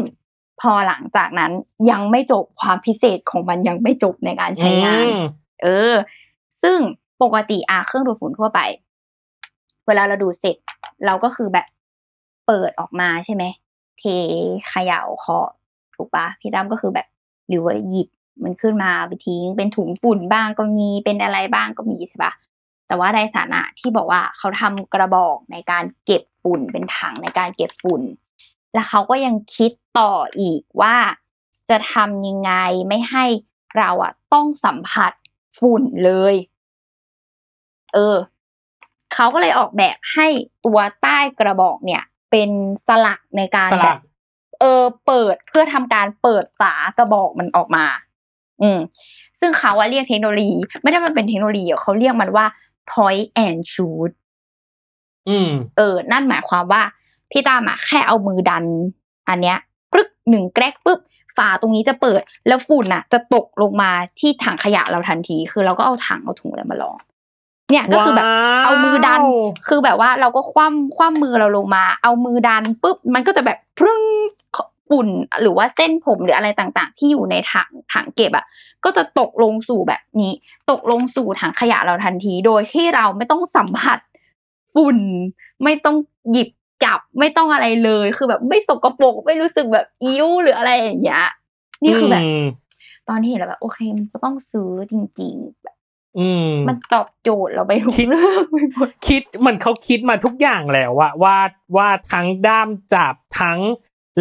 [0.60, 1.52] พอหลังจากนั้น
[1.90, 5.22] ยังไม่จบความพิเศษของมันยังไม่จบในการใช้งานอืม
[5.62, 5.94] เออ
[6.62, 6.78] ซึ่ง
[7.22, 8.60] ปกติอาเครื่องดูดฝุ่นทั่วไป
[9.86, 10.56] เวลาเราดูดเสร็จ
[11.06, 11.66] เราก็คือแบบ
[12.46, 13.44] เปิดออกมาใช่ไหม
[13.98, 14.04] เท
[14.68, 15.48] เขย่าเคาะ
[15.94, 17.06] ถูกปะพี่ตั้มก็คือแบบ
[17.48, 18.08] หรือว่าหยิบ
[18.44, 22.32] มันขึ้นมาไปทิ้งเป็นถุงฝุ่นบ้างก็มีเป็นอะไรบ้างก็มีใช่ปะ
[22.86, 28.02] แต่ว่าไดสานะที่บอกว่าเขาทำกระบอกในการเก็บฝุ่นเป็นถังในการเก็บฝุ่น
[28.74, 30.96] แล้วเขาก็ยังคิดต่ออีกว่า
[31.68, 32.52] จะทำยังไง
[32.88, 33.24] ไม่ให้
[33.76, 35.12] เราอะต้องสัมผัส
[35.58, 36.34] ฝุ่นเลย
[37.94, 38.16] เออ
[39.14, 40.26] เขาก็เลยออกแบบให้
[40.64, 42.50] ตัวใต้กระบอกเนี่ย เป็น
[42.86, 44.00] สลักในการสแบลับก
[44.60, 47.86] เออ เปิดเพื่อทำการเปิดฝากระบอกมันออกมา
[48.62, 48.78] อืม
[49.40, 52.46] ซึ่งเขาว่าเรียกเทคโนโลยี ไม่ได้มันเป็นเทคโนโลยีอะเขาเรียกมันว่า
[52.92, 54.10] point and shoot
[55.28, 56.82] อืม เออ นั่นหมายความว่า
[57.30, 58.64] พี่ตามอะแค่เอามือดัน
[59.28, 59.58] อันเนี้ย
[59.92, 60.98] ปึ๊กหนึ่งแกรกปุ๊บ
[61.36, 63.90] ฝาตรงนี้จะเปิด แล้วฝุ่นอะจะตกลงมา
[64.20, 66.98] ที่ถังขยะเราทันที คือเราก็เอาถังเอาถุงอะไรมาลอง
[67.70, 69.20] เนี่ยก็คือแบบว้าวเอามือดัน
[69.68, 74.02] คือแบบว่าเราก็คว่ำคว่ำมือเราลงมา เอามือดันปุ๊บมันก็จะแบบพรึ้ง
[74.88, 75.08] ฝุ่น
[75.42, 78.46] หรือว่าเส้นผมหรืออะไรต่างๆ ที่อยู่ในถังถังเก็บอะ
[78.84, 80.32] ก็จะตกลงสู่แบบนี้
[80.70, 83.98] ตกลงสู่ถังขยะเราทันที โดยที่เราไม่ต้องสัมผัส
[84.74, 84.98] ฝุ่น
[85.62, 85.96] ไม่ต้อง
[86.32, 86.48] หยิบ
[86.84, 91.24] จับไม่ต้องอะไรเลย คือแบบไม่สกปรกไม่รู้สึกแบบอิ่วหรืออะไรอย่างเงี้ย
[91.84, 92.44] นี่คือแบบม
[93.08, 95.76] ตอนที่เห็นแล้วแบบโอเคมันก็ต้องซื้อจริงๆแบบ
[96.18, 101.38] อืมมันตอบโจทย์เราไปทุกคิดเรื่องไปหมดคิดเหมือนเขาคิดมาทุกอย่างแล้วว่าว่า
[101.76, 103.58] ว่าทั้งด้ามจับทั้ง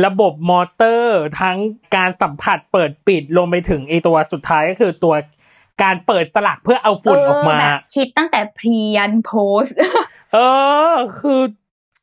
[0.05, 1.57] ระบบมอเตอร์ ทั้ง
[1.95, 5.15] การสัมผัสเปิดปิดลงไปถึงไอตัวสุดท้ายก็คือตัว
[5.83, 9.31] การเปิดสลักเพื่อเอาฝุ่นออกมาเแบบคิดตั้งแต่พรียันโพ
[9.63, 9.65] ส
[10.33, 10.37] เอ
[10.91, 11.41] อ คือ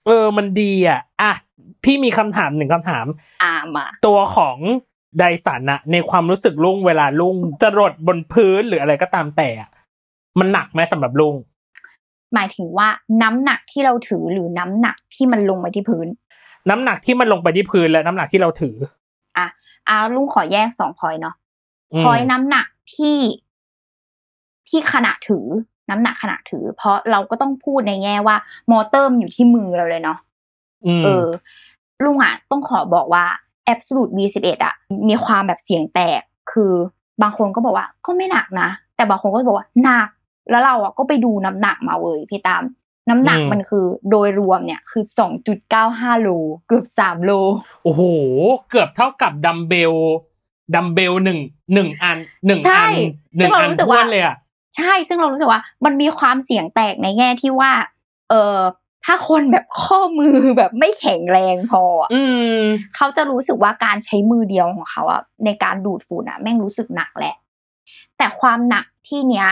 [0.06, 1.32] เออมันดีอะอะ
[1.84, 3.06] พี่มีคำถามหนึ่งคำถาม
[3.42, 4.58] อามาตัวของ
[5.18, 9.70] ไดสันอะในความรู้สึกลุงเวลาลุงจะรดบนพื้นหรืออะไรก็ตามแต่อะ
[10.38, 11.34] มันหนักไหมสำหรับลุง
[12.34, 12.88] หมายถึงว่า
[13.22, 16.06] น้ำหนักที่เราถือหรือน้ำหนักที่มันลงไปที่พื้น
[16.70, 18.76] น้ำหนักที่มันลงไปที่พื้นและน้ำหนักที่เราถือ
[19.36, 19.46] อะ
[19.88, 21.34] อาลุงขอแยกสองพอยเนาะ
[21.92, 23.18] อืมพอยน้ำหนักที่
[24.68, 25.46] ที่ขณะถือ
[25.90, 28.36] น้ำหนักขณะถือ เพราะเราก็ต้องพูดในแง่ว่า
[28.70, 30.18] มอเตอร์มันอยู่ที่มือเราเลยเนาะ
[30.86, 31.26] อืมเออ
[32.04, 33.24] ลุงอะต้องขอบอกว่า
[33.72, 34.74] Absolute V11 อะ
[35.08, 36.22] มีความแบบเสียงแตก
[36.52, 36.72] คือ
[37.22, 40.08] บางคนก็บอกว่าก็ไม่หนักนะ แต่บางคนก็บอกว่าหนัก
[40.50, 42.62] แล้วเราอะก็ไปดูน้ำหนักมาเว้ยพี่ตาม
[43.10, 46.28] น้ำหนักอืมมันคือโดยรวมเนี่ยคือสองจุดเก้าห้าโล
[46.68, 47.30] เกือบสามโล
[47.84, 48.02] โอ้โห
[48.70, 49.94] เกือบเท่ากับดัมเบล
[50.74, 51.38] ดัมเบลหนึ่ง
[51.74, 52.92] หนึ่งอันหนึ่งใช่อัน
[53.36, 54.36] หนึ่ซึ่งงเราอันรู้สึกท้วว่านเลยอะ
[54.76, 57.72] ใช่ซึ่งเรารู้สึกว่ามันมีความเสี่ยงแตกในแง่ที่ว่า
[58.30, 58.58] เออ
[59.04, 62.22] ถ้าคนแบบข้อมือแบบไม่แข็งแรงพออะอื
[62.56, 62.60] ม
[62.96, 67.34] เขาจะรู้สึกว่าการใช้มือเดียวของเขาอะในการดูดฝุ่นอะแม่งรู้สึกหนักแหละ
[68.16, 69.48] แต่ความหนักที่เนี้ย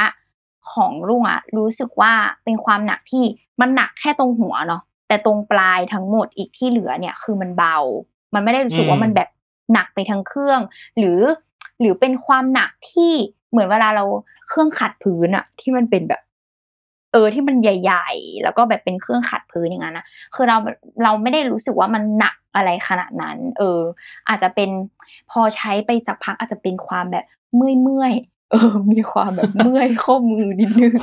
[0.72, 2.12] ของลุงอะรู้สึกว่า
[2.44, 3.24] เป็นความหนักที่
[3.60, 7.78] มันหนักแค่ตรงหัวเนาะแต่ตรงปลายทั้งหมดอีกที่เหลือเนี่ย คือมันเบา
[8.34, 9.28] มันไม่ได้รู้สึกว่าอืมมันแบบ
[9.72, 10.60] หนักไปทั้งเครื่อง
[10.98, 11.20] หรือ
[11.80, 13.12] หรือเป็นความหนักที่
[13.54, 14.04] เหมือนเวลาเรา
[14.48, 16.22] เครื่องขัดพื้นอะที่มันเป็นแบบ
[17.12, 20.56] เออที่มันใหญ่ ๆ แล้วก็แบบเป็นเครื่องขัดพื้นอย่างนั้นนะคือเรา
[21.02, 23.80] เราไม่ได้รู้สึกว่ามันหนักอะไรขนาดนั้น เออ
[24.28, 24.70] อาจจะเป็น
[25.30, 27.24] พอใช้ไปสักพักอาจจะเป็นความแบบ
[27.56, 30.94] เมื่อยเมื่อยๆเออมีความแบบเมื่อยข้อมือนิดนึง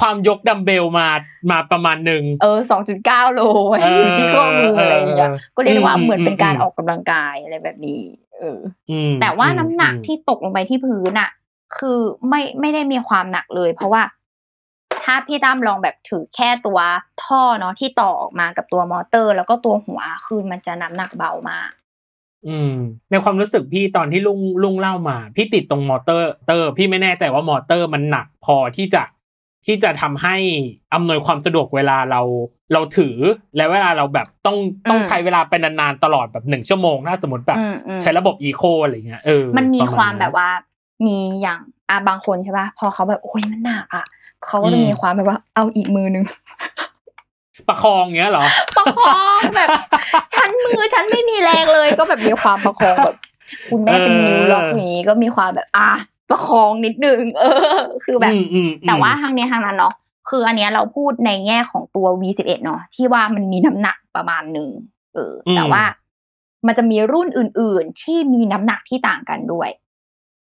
[0.00, 1.08] ความยกดัมเบลมา
[1.50, 8.00] มาประมาณหนึ่งเออสองจุดเก้าโลไว้เอออยู่ที่ข้อมืออะไรอย่างเงี้ยเออก็เรียกได้ว่าอืมเหมือนเป็นการอืมออกกำลังกายอะไรแบบนี้
[8.38, 8.58] เออ
[8.90, 11.30] อืมแต่ว่าน้ำหนักอืมที่ตกลงไปที่พื้นอะ
[11.76, 11.98] คือ
[12.28, 14.02] ไม่ไม่ได้มีความหนักเลย เพราะว่า
[15.04, 16.78] ถ้าพี่ตั้มลองแบบถือแค่ตัว
[17.24, 21.70] ท่อเนาะที่ต่อออกมากับตัวมอเตอร์ แล้วก็ตัวหัวคือมันจะน้ำหนักเบามาก
[22.48, 22.74] อืม
[23.10, 29.02] ในความรู้สึกพี่ตอนที่ลุงลุงเล่ามา พี่ติดตรงมอเตอร์ เตอร์ พี่ไม่แน่ใจว่ามอเตอร์มันหนักพอที่จะ
[29.66, 30.36] ที่จะทำให้
[30.94, 32.20] อำนวยความสะดวกเวลาเรา
[32.72, 33.16] เราถือ
[33.56, 34.56] และเวลาเราแบบต้อง
[34.90, 40.48] ต้องอืมใช้เวลาเป็นนานๆตลอดแบบหนึ่งชั่วโมงถ้าสมมติแบบอืมอืมใช้ระบบอีโคอะไรเงี้ยเออมันมีประความนั้นแบบว่า
[41.04, 44.06] มีอย่างอะบางคนใช่ป่ะพอเขาแบบโอ้ยมันหนักอะ
[44.46, 46.24] เขาก็จะอืมมีความแบบว่าเอาอีกมือนึง
[47.68, 48.44] ประคองเงี้ยเหรอ
[48.76, 49.68] ประคองแบบ
[50.34, 53.16] ฉันมือฉันไม่มีแรงเลยก็แบบมีความประคองแบบ
[53.70, 55.90] คุณแม่เป็นเออนิ้วล็อกอย่างนี้ก็มีความแบบอะ
[56.30, 59.94] ประคองนิดนึง เออ คือแบบอืมอืมแต่ว่าทางเนี้ยทางนั้นเนาะ
[60.30, 64.70] คืออันเนี้ยเราพูดในแง่ของตัว V11 เนาะที่ว่ามันมีน้ำหนักประมาณหนึ่ง
[65.14, 65.82] เอออมแต่ว่า
[66.66, 69.68] มันจะมีรุ่นอื่น ๆ ที่มีน้ำหนักที่ต่างกันด้วย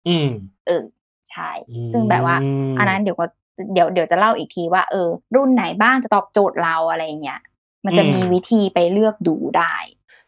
[0.07, 0.29] อืม
[0.67, 0.83] เออ
[1.29, 2.35] ใช่อืมซึ่งแบบว่า
[2.79, 3.25] อันนั้นเดี๋ยวก็
[3.73, 7.41] เดี๋ยวเดี๋ยวจะเล่าอีกทีว่า เออ รุ่นไหนบ้างจะตอบโจทย์เราอะไรอย่างเงี้ย
[7.85, 9.75] มันจะมีวิธีไปเลือกดูได้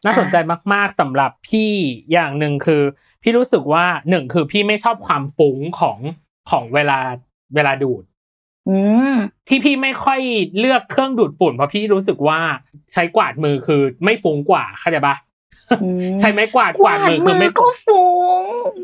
[0.05, 0.35] น่าสนใจ
[0.73, 1.71] มากๆสำหรับพี่
[2.11, 2.83] อย่างหนึ่งคือ
[3.23, 5.97] พี่รู้สึกว่าหนึ่งคือพี่ไม่ชอบความฟุ้งของ
[6.49, 6.99] ของเวลา
[7.55, 8.03] เวลาดูด
[8.69, 8.77] อื
[9.13, 9.15] ม
[9.47, 10.19] ที่พี่ไม่ค่อย
[10.59, 12.39] เลือกเครื่องดูดฝุ่นเพราะพี่รู้สึกว่า
[12.93, 15.15] ใช้กวาดมือคือไม่ฟุ้งกว่าเข้าใจปะ
[15.83, 18.09] อืมใช้ไม้กวาดกกวาวาดดมือมืคืออไม่ก็ฟุ้
[18.43, 18.75] งฟุ้ง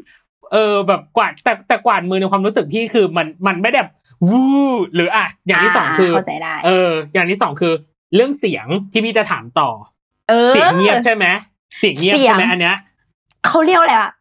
[0.56, 3.88] เออแบบกวาดแต่แต่กวาดมือในความรู้สึกพี่คือมันมันไม่แบบ
[4.30, 7.74] วู้หรืออะอย่างที่สองคือเข้าใจได้เออ อย่างที่สองคือ
[8.16, 9.70] เรื่องเสียงที่พี่จะถามต่อ
[10.30, 11.26] เออเสียงเงียบใช่ไหม
[11.80, 12.76] เสียงเงียบเสียงใช่ไหมอันเนี้ย
[13.46, 14.12] เขาเรียกอะไรอะ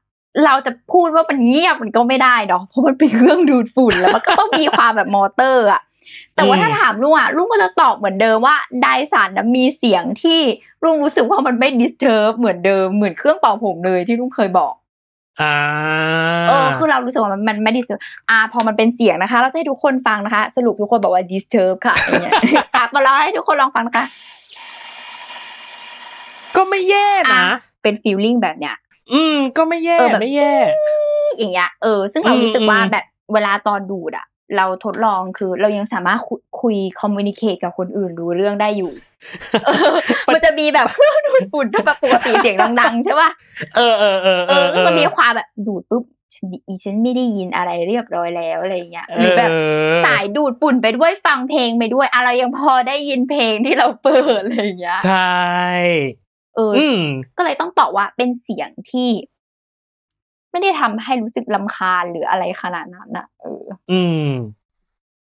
[0.44, 5.83] เราจะพูดว่ามันเงียบมันก็ไม่ได้เนาะเพราะมันเป็นเครื่องดูดฝุ่นแล้วมันก็ต้องมีความแบบมอเตอร์อะ
[6.35, 10.40] แต่ว่าอืมถ้าถามลุงอะลุงก็จะตอบเหมือนเดิมว่า Dyson นะมีเสียงที่
[10.85, 14.75] ลุงรู้สึกว่ามันไม่ดิสเท r ร์เหมือนเดิมเหมือนเครื่องเป่าผมเลยที่ลุงเคยบอก
[15.40, 15.55] อ่า
[16.49, 22.35] เออคือเรารู้สึกว่ามันมันไม่ดิสเท r ร์อ่าพอมันเป็นเสียงนะคะ เราจะให้ทุกคนฟังนะคะ สรุปทุกคนบอกว่าดิสเท r ร์ค่ะอย่างเงี้ย
[22.77, 24.05] อะมาเล่าให้ทุกคนลองฟังนะคะ
[26.57, 28.77] ก็ไม่แย่นะอะเป็นฟีลลิ่งแบบเนี้ย
[29.12, 30.55] อืม ก็ไม่แย่เออแบบไม่แย่
[31.38, 38.92] อย่างเงี้ย เออ ซึ่งเราอืมรู้สึกว่าอืมแบบเวลาตอนดูดอะ เราทดลองคือเรายังสามารถคุยคุยคอมมูนิเคตกับคนอื่นรู้เรื่องได้อยู่
[39.66, 39.94] เออ
[40.35, 43.30] มันจะมีแบบเครื่องดูดฝุ่นที่แบบปกติเสียงดังๆใช่ป่ะ
[43.76, 46.04] เออเออเออเออก็จะมีความแบบดูดปุ๊บ
[46.35, 49.50] ฉันอีฉันไม่ได้ยินอะไรเรียบร้อยแล้วอะไรอย่างเงี้ยหรือแบบ
[50.07, 55.35] สายดูดฝุ่นไปด้วยฟังเพลงไปด้วยอะไรยังพอได้ยินเพลงที่เราเปิดอะไรอย่างเงี้ยใช่
[56.57, 57.00] เออออืม
[57.38, 59.09] ก็เลยต้องตอบว่าเป็นเสียงที่
[60.54, 64.28] ไม่ได้ทำให้รู้สึกลำคาญหรืออะไรขนาดนั้นนะเออ อืม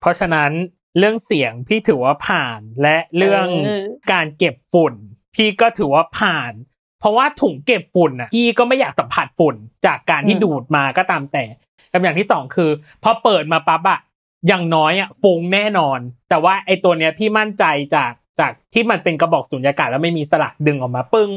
[0.00, 0.50] เพราะฉะนั้น
[0.98, 4.94] เรื่องเสียงพี่ถือว่าผ่านและเรื่องเออการเก็บฝุ่น
[5.34, 6.52] พี่ก็ถือว่าผ่าน
[7.00, 9.56] เพราะว่าถุงเก็บฝุ่นอะพี่ก็ไม่อยากสัมผัสฝุ่น
[9.86, 11.44] จากการที่อืมดูดมาก็ตามแต่
[11.92, 12.70] กับอย่างที่สองคือ
[13.02, 14.00] พอเปิดมาปั๊บอะ
[14.48, 21.30] อย่างน้อยอะฟุ้งแน่นอน แต่ว่าไอตัวเนี้ยพี่มั่นใจจากจากที่มันเป็นกระบอกสุญญากาศแล้วไม่มีสลักดึงออกมาปึ้ง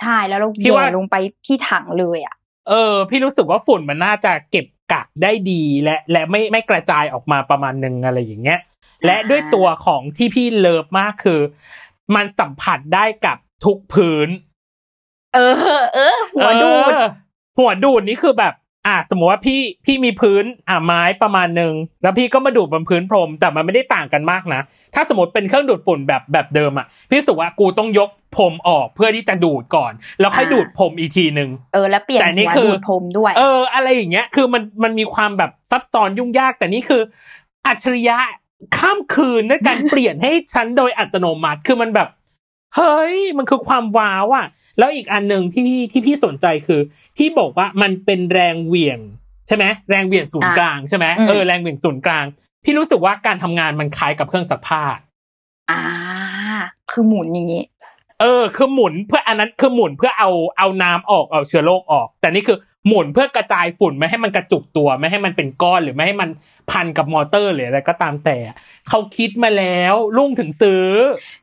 [0.00, 2.35] ใช่แล้วเราพี่ว่าแย่ลงไปที่ถังเลยอะ
[2.68, 8.60] เออ พี่รู้สึกว่าฝุ่นมันน่าจะเก็บกักได้ดีและและไม่ไม่กระจายออกมาประมาณหนึ่งอะไรอย่างเงี้ย
[9.04, 11.40] และด้วยตัวของที่พี่เลิฟมากคือ
[12.14, 14.28] มันสัมผัสได้กับทุกพื้น
[15.34, 17.08] เออ เออ หัวดูดเออ
[17.58, 18.54] หัวดูดนี่คือแบบ
[18.86, 24.60] อะสมมติว่าพี่พี่มีพื้น อะไม้ประมาณหนึ่งแล้วพี่ก็มาดูดบนพื้นพรมแต่มันไม่ได้ต่างกันมากนะ
[24.96, 37.02] ถ้าสมมติเป็นเครื่องดูดฝุ่นแบบแบบเดิมอะพี่รู้สึกว่ากูต้องยกพรมออกเพื่อที่จะดูดก่อน แล้วค่อยอ่าดูดพรมอีกทีหนึ่งเออแล้วเปลี่ยนแต่นี่หัวคือดูดพรมด้วย เออ อะไรอย่างเงี้ย คือมันมันมีความแบบซับซ้อนยุ่งยาก แต่นี่คือ
[37.66, 38.18] อัจฉริยะ
[38.76, 42.08] ข้ามคืนด้วยการเปลี่ยนให้ฉันโดยอัตโนมัติคือมันแบบ
[42.76, 44.46] เฮ้ย มันคือความว้าวอะ
[44.78, 46.80] แล้วอีกอันหนึ่งที่พี่ที่พี่สนใจคือ
[47.18, 49.00] ที่บอกว่ามันเป็นแรงเหวี่ยง
[49.48, 52.24] ใช่ไหมแรงเหวี่ยงศูนย์กลางใช่ไหมอืมเออแรงเหวี่ยงศูนย์กลาง
[52.68, 54.82] พี่รู้สึกว่าการทำงานมันคล้ายกับเครื่องซักผ้า
[55.70, 55.82] อ่า
[56.90, 57.64] คือหมุนอย่างนี้
[58.20, 66.30] เออ คือหมุนเพื่ออันนั้นคือหมุนเพื่อเอาเอาน้ำออกเอาเชื้อโรคออก แต่นี่คือ หมุนเพื่อกระจายฝุ่นไม่ให้มันกระจุกตัว ไม่ให้มันเป็นก้อนหรือไม่ให้มัน
[66.70, 68.36] พันกับมอเตอร์หรืออะไรก็ตามแต่
[68.88, 70.86] เขาคิดมาแล้วลุงถึงซื้อ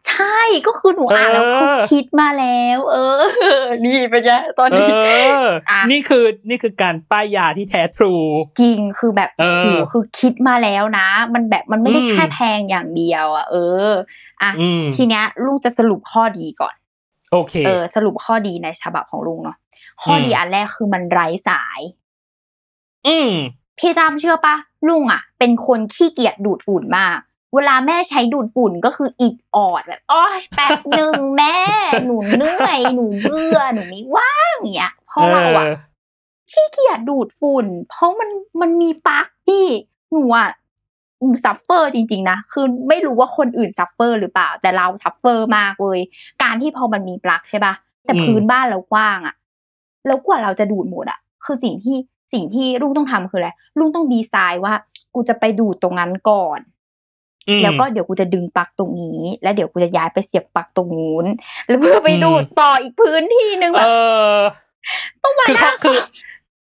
[0.08, 4.90] ใช่ก็คือหนูอ่านแล้วเออเขาคิดมาแล้ว เออ นี่เป็นไงตอนเอนี้
[5.40, 8.14] ออะนี่คือนี่คือการป้ายยาที่แท้ทรู
[8.60, 13.56] จริงคือแบบเอโอ้อโหคือคิดมาแล้วนะ มันแบบมันไม่ได้อืมแค่แพงอย่างเดียว อะ เอ
[13.88, 13.90] อ
[14.42, 16.76] อะอืมทีเนี้ยลุงจะสรุปข้อดีก่อน
[17.34, 19.58] โอเคเออสรุปข้อดีในฉบับของลุงเนาะ
[20.02, 21.80] ข้อดีอืมอันแรกคือมันไร้สาย
[23.08, 23.32] อืม
[23.80, 24.56] พี่ตั้มเชื่อปะ
[24.88, 27.18] ลุงอะ เป็นคนขี้เกียจดูดฝุ่นมาก
[27.56, 31.58] เวลาแม่ใช้ดูดฝุ่นก็คืออิดออดแบบโอ้ยแป๊บหนึ่งแม่
[32.06, 35.66] หนูเหนื่อยหนูเบื่อหนูไม่ว่างอย่างเงี้ยเพราะเราอะ
[36.52, 38.30] ขี้เกียจดูดฝุ่น เพราะมัน
[38.62, 39.64] มันมีปลั๊กที่
[40.12, 40.63] หนูอะหนู
[41.46, 46.00] suffer จริง ๆ นะ คือไม่รู้ว่าคนอื่น suffer หรือเปล่า แต่เรา suffer มากเลย
[46.44, 47.74] การที่พอมันมีปลั๊กใช่ปะ
[48.06, 49.36] แต่อืมพื้พื้นบ้านเรากว้างอะ
[50.08, 51.98] แล้วกว่าเราจะดูดหมดอะคือสิ่งที่
[52.34, 54.74] สิ่งที่ลุงต้องทำคืออะไรลุงต้องดีไซน์ว่า
[55.14, 56.60] กูจะไปดูดตรงนั้นก่อน
[57.50, 61.26] อืมแล้วก็เดี๋ยวกูจะดึงปลั๊กตรงนี้ แล้วเดี๋ยวกูจะย้ายไปเสียบปลั๊กตรงนู้น
[61.68, 63.90] แล้วเพื่อไปดูดต่ออีกพื้นที่หนึงแบเอบ
[64.36, 64.38] อ
[65.24, 65.98] ต้องมาคือเขานั่งคือ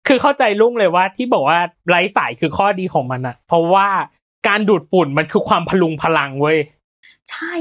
[0.08, 3.88] คือเข้าใจลุงเลยว่าที่บอกว่าไร้สายคือข้อดีของมันอะเพราะว่า
[4.47, 6.58] การดูดฝุ่นมันคือความพลุงพลังเว้ย
[7.30, 7.54] ใช่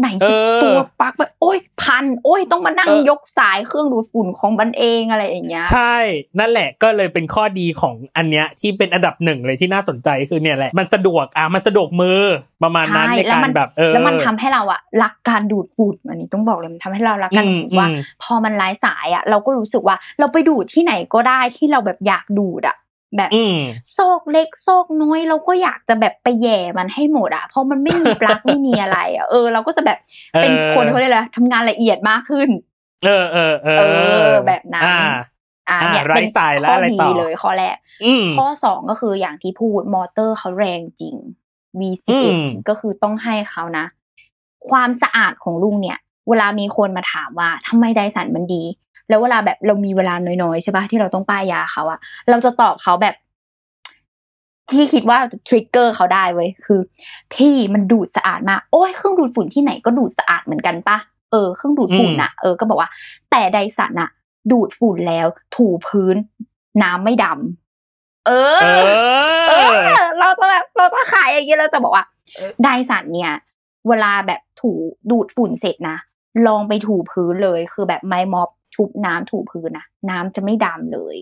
[0.00, 5.96] ไหนเอจะอตัวปลั๊กแบบโอ้ยพัน โอ้ยต้องมานั่งเออยกสายเครื่องดูดฝุ่นของมันเองอะไรอย่างเงี้ย ใช่
[6.38, 12.22] นั่นแหละก็เลยเป็นข้อดีของอันเนี้ยที่เป็นอันดับหนึ่งเลยที่น่าสนใจคือเนี่ยแหละมันสะดวกอะมันสะดวกมือ
[12.62, 22.76] ประมาณนั้นใช่ในแล้วการมันแบบเออแล้วมันทำให้เราอะรักการดูดฝุ่นอันนี้ต้องบอกเลยมันทำให้เรารักการดูดฝุ่นว่าอืมพอมันไร้สายอะเราก็รู้สึกว่าเราไปดูดที่ไหนก็ได้ที่เราแบบอยากดูดอะ
[23.16, 23.58] แบบอืม
[23.92, 29.98] โซกเล็กโซกน้อยเราก็อยากจะแบบไปแย่มันให้หมดอะเพราะมันไม่มีปลั๊กไม่มีอะไรอะเออเราก็จะแบบ
[30.38, 32.48] เป็นเออคนเขาเรียกอะไรทำงานละเอียดมากขึ้น
[33.04, 33.82] เออเออเออเอ
[34.30, 34.98] อแบบนั้นอ่า
[35.68, 41.16] อ่าอ่าเนี่ยไร้เป็นสายแล้วข้ออะไรดีต่อเลยข้อแรกอืมข้อสองก็คืออย่างที่พูดมอเตอร์เขาแรงจริง
[41.78, 43.84] V11 อืมก็คือต้องให้เขานะ
[44.70, 48.62] ความสะอาดของลุงเนี่ย เวลามีคนมาถามว่าทำไมไดสันมันดี
[49.10, 51.98] แล้วเวลาแบบเรามีเวลาน้อยๆใช่ปะที่เราต้องป้ายยาเขาอะ
[52.30, 53.14] เราจะตอบเขาแบบ
[54.72, 56.80] ที่คิดว่าจะทริกเกอร์เขาได้เว้ยคือ
[57.34, 60.98] พี่มันดูดสะอาดมากโอ้ยเครื่องดูดฝุ่นที่ไหนก็ดูดสะอาดเหมือนกันปะ
[61.30, 62.90] เออเครื่องดูดฝุ่นอะเออก็บอกว่า
[63.30, 64.10] แต่ไดสันอะ
[64.52, 66.16] ดูดฝุ่นแล้ว ถูพื้น
[66.82, 68.66] น้ำไม่ดำเออ เอ
[69.48, 72.04] เอออเราจะแบบเราจะขายอย่างนี้เราจะบอกว่า
[72.62, 73.32] ไดสันเนี่ย
[73.88, 74.70] เวลาแบบถู
[75.10, 75.96] ดูดฝุ่นเสร็จนะ
[76.46, 81.16] ลองไปถูพื้นเลยคือแบบไม้ม็อบ ชุบน้ำถูพื้นนะน้ำจะไม่ดำเลย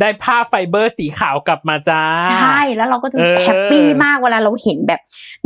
[0.00, 5.00] ได้ผ้าไฟเบอร์สีขาวกลับมาจ้า ใช่แล้วเราก็จะเออแฮปปี้มากเวลาเราเห็นแบบ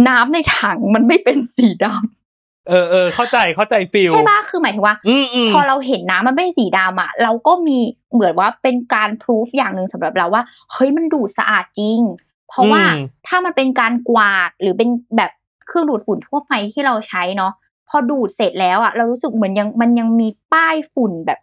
[0.08, 7.78] น้ำในถังมันไม่เป็นสีดำเออเออเข้าใจเข้าใจฟิลใช่ปะคือหมายถึงว่าอืมอืมพอเราเห็นน้ำมันไม่สีดำอะเราก็มี
[8.12, 12.00] เหมือนว่าเป็นการพิสูจอย่างหนึ่งสำหรับเราว่าเฮ้ยมันดูดสะอาดจริง
[12.48, 12.82] เพราะว่า
[13.26, 15.30] ถ้ามันเป็นการกวาดหรือเป็นแบบ
[15.66, 17.52] เครื่องดูดฝุ่นทั่วไปที่เราใช้เนาะ
[17.90, 21.38] พอดูดเสร็จแล้วอะเรารู้สึกเหมือนยังมันยังมีป้ายฝุ่นแบบ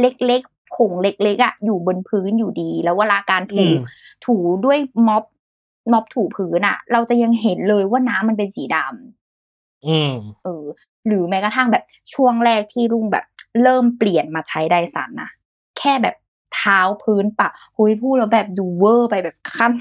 [0.00, 3.76] เล็กๆผงเล็กๆอะอยู่บนพื้นอยู่ดี แล้วเวลาการถูอืม
[4.26, 5.24] ถูด้วยม็อบ
[5.92, 10.64] ม็อบถูพื้นอะเราจะยังเห็นเลยว่าน้ำมันเป็นสีดำอืมเออ
[11.06, 11.84] หรือแม้กระทั่งแบบ
[12.14, 13.24] ช่วงแรกที่ลุงแบบ
[13.62, 15.30] เริ่มเปลี่ยนมาใช้ Dyson นะ
[15.78, 16.16] แค่แบบ
[16.54, 19.72] เท้าพื้นปะหุยพูดแล้วแบบดูเวอร์ไปแบบขั้น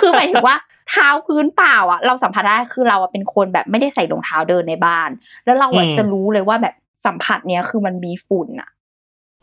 [0.00, 0.56] คือหมายถึงว่า
[0.88, 5.08] เท้าพื้นเปล่าอะ เราสัมผัสได้คือเราอะเป็นคนแบบไม่ได้ใส่รองเท้าเดินในบ้าน
[5.44, 6.74] แล้วเราอะอืมจะรู้เลยว่าแบบ
[7.06, 8.70] สัมผัสเนี้ยคือมันมีฝุ่นอะ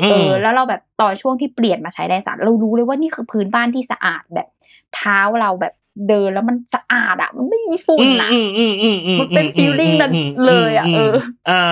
[0.02, 4.48] อืเอมอแล้วเราแบบตอนช่วงที่เปลี่ยนมาใช้ไดสันเรารู้เลยว่านี่คือพื้นบ้านที่สะอาดแบบ
[4.96, 5.74] เท้าเราแบบ
[6.08, 11.16] เดินแล้วมันสะอาดอะ มันไม่มีฝุ่นอะอืมอืมอืมอืมมันเป็นอื feeling นั้นมเลยอะเออ
[11.50, 11.64] อ่า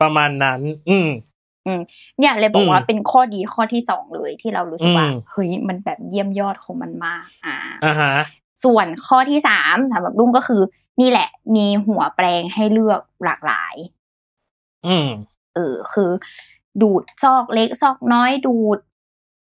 [0.00, 0.60] ประมาณนั้น
[0.90, 1.08] อืม
[2.18, 8.14] เนี่ยเลยบอกอืมว่าเป็นข้อดีข้อที่สองเลยที่เรารู้สึกว่าอืมเฮ้ยมันแบบเยี่ยมยอดของมันมากอ่าอ่าฮะ
[8.64, 10.62] ส่วนข้อที่สามสำหรับลุงก็คือ
[11.00, 13.74] นี่แหละ มีหัวแปลงให้เลือกหลากหลาย
[14.86, 15.08] อืม
[15.54, 16.10] เออคือ
[16.82, 18.78] ดูดซอกเล็กซอกน้อยดูด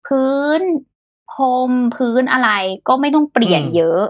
[0.07, 0.61] พื้น
[1.33, 2.51] พรมพื้นอะไร
[2.89, 4.03] ก็ไม่ต้องเปลี่ยนอืมเยอะ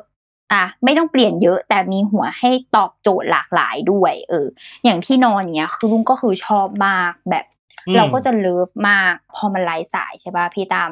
[0.52, 4.46] อะไม่ต้องเปลี่ยนเยอะ แต่มีหัวให้ตอบโจทย์หลากหลายด้วย เออ
[4.84, 7.44] อย่างที่นอนเนี้ยคือลุงก็คือชอบมากแบบ
[7.86, 10.90] อืมเราก็จะเลิฟมาก พอมันไร้สายใช่ป่ะพี่ตาม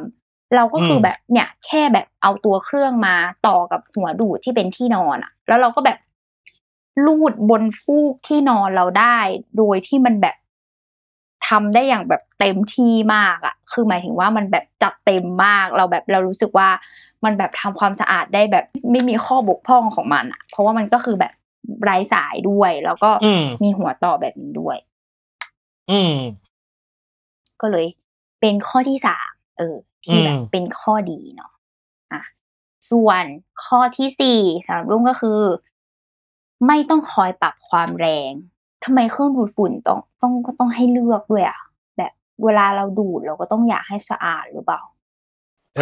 [0.55, 3.15] เราก็คือมแบบเนี่ยแค่แบบเอาตัวเครื่องมา
[3.47, 5.99] ต่อกับหัวดูดที่เป็นที่นอนอะแล้วเราก็แบบ
[7.07, 9.19] ลูดบนฟูกที่นอนเราได้
[9.59, 10.37] โดยที่มันแบบ
[11.49, 16.69] ทำได้อย่างแบบเต็มที่มากอะคือหมายถึงว่ามันแบบจัดเต็มมากเราแบบเรารู้สึกว่า
[17.25, 21.33] มันแบบทำความสะอาดได้แบบไม่มีข้อบกพร่องของมันอะเพราะว่ามันก็คือแบบ
[21.83, 24.77] ไร้สายด้วย แล้วก็อืมมีหัวต่อแบบนี้ด้วย
[25.91, 26.15] อืม
[27.61, 27.87] ก็เลย
[28.41, 31.53] เป็นข้อที่สามเออ ที่แบบอืมเป็นข้อดีเนาะ
[32.13, 32.23] อะ
[32.91, 33.25] ส่วน
[33.65, 35.41] ข้อที่สี่สำหรับรุ่งก็คือ
[36.67, 38.33] ไม่ต้องคอยปรับความแรง
[38.85, 41.61] ทำไมเครื่องดูดฝุ่นต้องต้องก็ต้องให้เลือกด้วยอะ
[41.97, 42.13] แบบ
[42.45, 44.81] เวลาเราดูดเราก็ต้องอยากให้สะอาดหรือเปล่า
[45.77, 45.81] เอ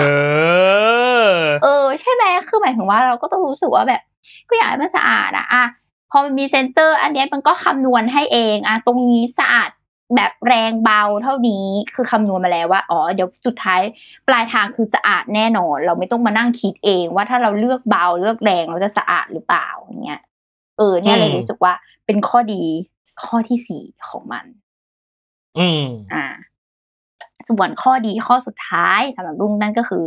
[1.34, 4.02] อ เออ ใช่ไหมคือหมายถึงว่าเราก็ต้องรู้สึกว่าแบบ
[4.48, 5.64] ก็อยากให้มันสะอาดอะอะ
[6.10, 9.70] พอมันมีเซ็นเซอร์ อันเนี้ยมันก็คำนวณให้เองอะตรงนี้สะอาด
[10.16, 13.80] แบบแรงเบาเท่านี้คือคำนวณมาแล้วว่าอ๋อเดี๋ยวสุดท้าย
[14.28, 20.22] ปลายทางคือสะอาดแน่นอน เราไม่ต้องมานั่งคิดเองว่าถ้าเราเลือกเบาเลือกแรงเราจะสะอาดหรือเปล่าอย่างเงี้ย
[20.78, 21.72] เออเนี่ยเลยอืมรู้สึกว่า
[22.06, 22.62] เป็นข้อดี
[23.24, 24.46] ข้อที่สี่ของมัน
[25.58, 26.26] อืมอ่า
[27.48, 30.04] ส่วนข้อดีข้อสุดท้ายสำหรับรุ่งนั่นก็คือ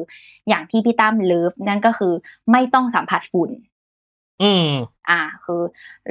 [0.48, 2.14] อย่างที่พี่ตั้มเลิฟนั่นก็คือ
[2.52, 3.50] ไม่ต้องสัมผัสฝุ่น
[4.44, 4.70] อืม
[5.10, 5.62] อ่า คือ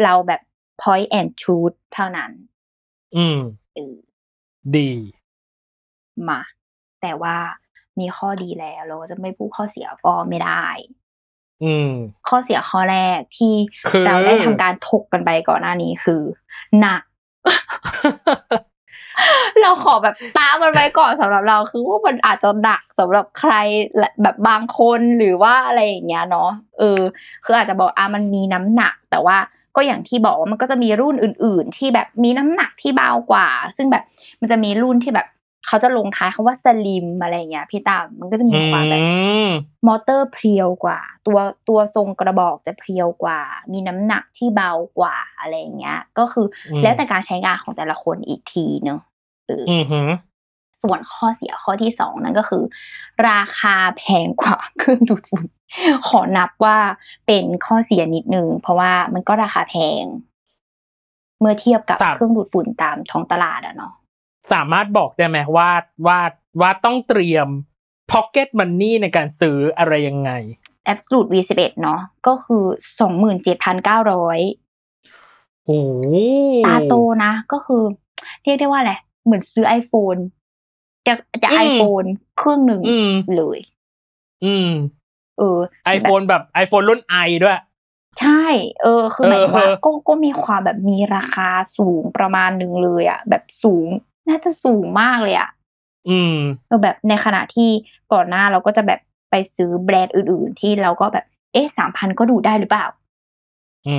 [0.02, 0.40] เราแบบ
[0.82, 2.30] point and shoot เท่านั้น
[3.16, 3.38] อืม
[3.74, 3.96] เออ
[4.76, 4.90] ดี
[6.28, 6.40] มา
[7.02, 7.36] แต่ว่า
[8.00, 10.64] มีข้อดีแล้วเราก็จะไม่พูดข้อเสียก็ไม่ได้
[11.64, 11.90] อืม
[12.28, 13.54] ข้อเสียข้อแรกที่
[13.90, 16.22] คือเราได้ทำการถกกันไปก่อนหน้านี้คือ
[16.80, 17.02] หนัก
[19.62, 23.54] เราขอแบบตามมันไว้ก่อนสำหรับเราคือว่ามันอาจจะหนักสำหรับใคร
[23.98, 27.00] และแบบบางคนหรือว่าอะไรอย่างเงี้ยเนาะเออ
[27.44, 29.36] คืออาจจะบอกอะมันมีน้ำหนัก แต่ว่า
[29.76, 34.04] ก็อย่างที่บอกว่ามันก็จะมีรุ่นอื่น ๆ ที่แบบมีน้ำหนักที่เบากว่า ซึ่งแบบ
[34.40, 35.26] มันจะมีรุ่นที่แบบ
[35.66, 39.04] เขาจะลงท้ายคำว่าสลิมอะไรอย่างเงี้ยพี่ตามมันก็จะมีอืความแบบ
[39.46, 39.48] ม
[39.86, 43.40] มอเตอร์เพรียวกว่า ตัวตัวทรงกระบอกจะเพรียวกว่า
[43.72, 50.08] มีน้ำหนักที่เบากว่าอะไรอย่างเงี้ย ก็คืออมแล้วแต่การใช้งานของแต่ละคนอีกทีเนอะเออออืมหือ
[50.82, 52.62] ส่วนข้อเสียข้อที่สองนั่นก็คือ
[53.30, 55.44] ราคาแพงกว่าเครื่องดูดฝุ่น
[56.08, 56.78] ขอนับว่า
[57.26, 60.04] เป็นข้อเสียนิดนึงเพราะว่ามันก็ราคาแพง
[61.40, 63.92] เมื่อเทียบกับครับเครื่องดูดฝุ่นตามท้องตลาดอะเนาะ
[64.52, 65.70] สามารถบอกได้ไหมว่า
[66.06, 66.18] ว่า
[66.60, 67.48] ว่าต้องเตรียม
[68.12, 70.30] pocket money ในการซื้ออะไรยังไง
[70.92, 72.64] Absolute V11 เนาะก็คือ
[73.00, 74.38] สองหมื่นเจ็ดพันเก้าร้อย
[75.64, 75.92] โอ้โห
[76.66, 77.82] ตาโตนะ ก็คือ
[78.44, 78.92] เรียกได้ว่าอะไร
[79.24, 80.20] เหมือนซื้อ iPhone
[81.06, 83.58] จะจะอืม iPhone เครื่องหนึ่งอืมเลย
[84.44, 84.70] อืม
[85.38, 85.58] เออ
[85.96, 87.58] iPhone แบบ iPhone รุ่น i ด้วย
[88.20, 88.44] ใช่
[88.82, 93.86] เออ คือหมายถึงว่าเออก็ก็มีความแบบมีราคาสูงประมาณหนึ่งเลยอะแบบสูง
[94.28, 95.50] น่าจะสูงมากเลยอะ
[96.08, 96.36] อืม
[96.68, 97.70] เออแบบในขณะที่
[98.12, 102.86] ก่อนหน้าเราก็จะแบบไปซื้อแบรนด์อื่น ๆ ที่เราก็แบบ เอ๊ะสามพันก็ดูได้หรือเปล่า
[103.88, 103.96] อื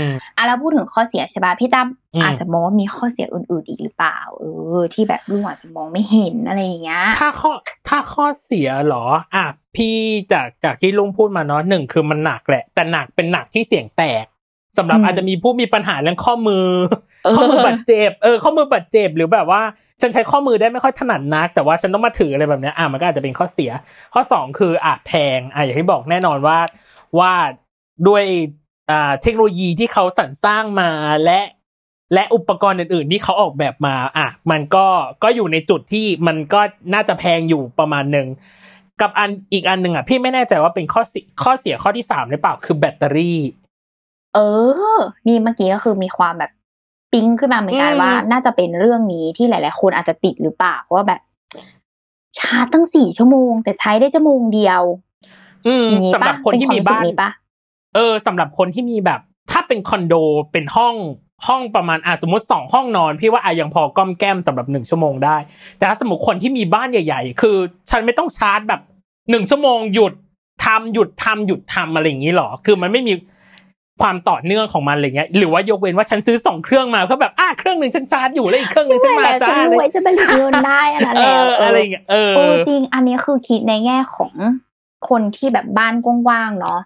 [0.00, 0.02] ม
[0.36, 4.44] อะแล้วพูดถึงข้อเสียใช่ป่ะพี่ตั้มอืมอาจจะมองว่ามีข้อเสียอื่นๆอีกหรือเปล่า เอ
[4.78, 7.52] อ ที่แบบลุงอาจจะมองไม่เห็นอะไรอย่างเงี้ยถ้าข้อ
[7.88, 9.04] ถ้าข้อเสียเหรอ
[9.34, 9.44] อะ
[9.76, 9.96] พี่
[10.32, 14.24] จากจากที่ลุงพูดมาเนาะหนึ่งคือมันหนักแหละ แต่หนักเป็นหนักที่เสียงแตก
[14.78, 16.68] สำหรับอืมอาจจะมีผู้มีปัญหาเรื่องข้อมือ
[17.24, 19.62] เออข้อมือบาดเจ็บเออข้อมือบาดเจ็บหรือแบบว่า
[20.00, 23.70] ฉันใช้ข้อมือได้ไม่ค่อยถนัดนัก แต่ว่าฉันต้องมาถืออะไรแบบเนี้ยอะมันก็อาจจะเป็นข้อเสีย
[24.14, 26.58] ข้อสองคืออะแพงอะอย่างที่บอกแน่นอนว่า
[27.18, 27.32] ว่า
[28.08, 28.61] ด้วยอ่า
[29.22, 30.90] เทคโนโลยีที่เขาสรรสร้างมา
[31.24, 31.40] และ
[32.14, 34.86] และอุปกรณ์อื่น ๆ ที่เขาออกแบบมาอะมันก็
[35.22, 36.60] ก็อยู่ในจุดที่มันก็
[36.94, 38.26] น่าจะแพงอยู่ประมาณหนึ่ง
[39.00, 43.40] กับอันอีกอันหนึ่งอะพี่ไม่แน่ใจว่าเป็นข้อเสียข้อเสียข้อที่สามหรือเปล่าคือแบตเตอรี่
[44.34, 44.38] เอ
[44.96, 46.50] อ นี่เมื่อกี้ก็คือมีความแบบ
[47.12, 51.20] ปิ๊งขึ้นมาเหมือนกันอืมว่า น่าจะเป็นเรื่องนี้ที่หลาย ๆ คนอาจจะติดหรือเปล่าว่าแบบ
[52.38, 54.82] ชาร์จตั้งสี่ชั่วโมง แต่ใช้ได้ชั่วโมงเดียว
[55.66, 57.30] อืมอย่างนี้สำหรัปะบคนที่เป็มีวรู้สึกบ้านนี้ปะ
[57.94, 60.14] เออสำหรับคนที่มีแบบ ถ้าเป็นคอนโด
[60.52, 60.94] เป็นห้อง
[61.46, 65.36] ห้องประมาณอะสมมติสองห้องนอน พี่ว่าอะยังพอก้อมแก้มสำหรับหนึ่งชั่วโมงได้
[65.78, 67.56] แต่ถ้าสมมติคนที่มีบ้านใหญ่ ๆ คือ
[67.90, 68.80] ฉันไม่ต้องชาร์จแบบ
[69.30, 70.12] หนึ่งชั่วโมงหยุด
[70.64, 73.14] ทำหยุดทำหยุดทำอะไรอย่างนี้หรอ คือมันไม่มี
[74.02, 84.32] ความต่อเนื่องของมันอะไรเงี้ย หรือว่ายกเว้นว่าฉันซื้อสองเครื่องมาเพื่อแบบอะเครื่องหนึ่งฉันชาร์จอยู่แล้วอีกเครื่องหนึ่งฉันไม่มาแหละจ้าฉันรวยฉันผลิตเงินได้อันนั้นเอแหละออะไรอย่างเงี้ยเออเออจริง อันนี้คือคิดในแง่ของ
[85.08, 86.78] คนที่แบบบ้านกว้างๆเนาะ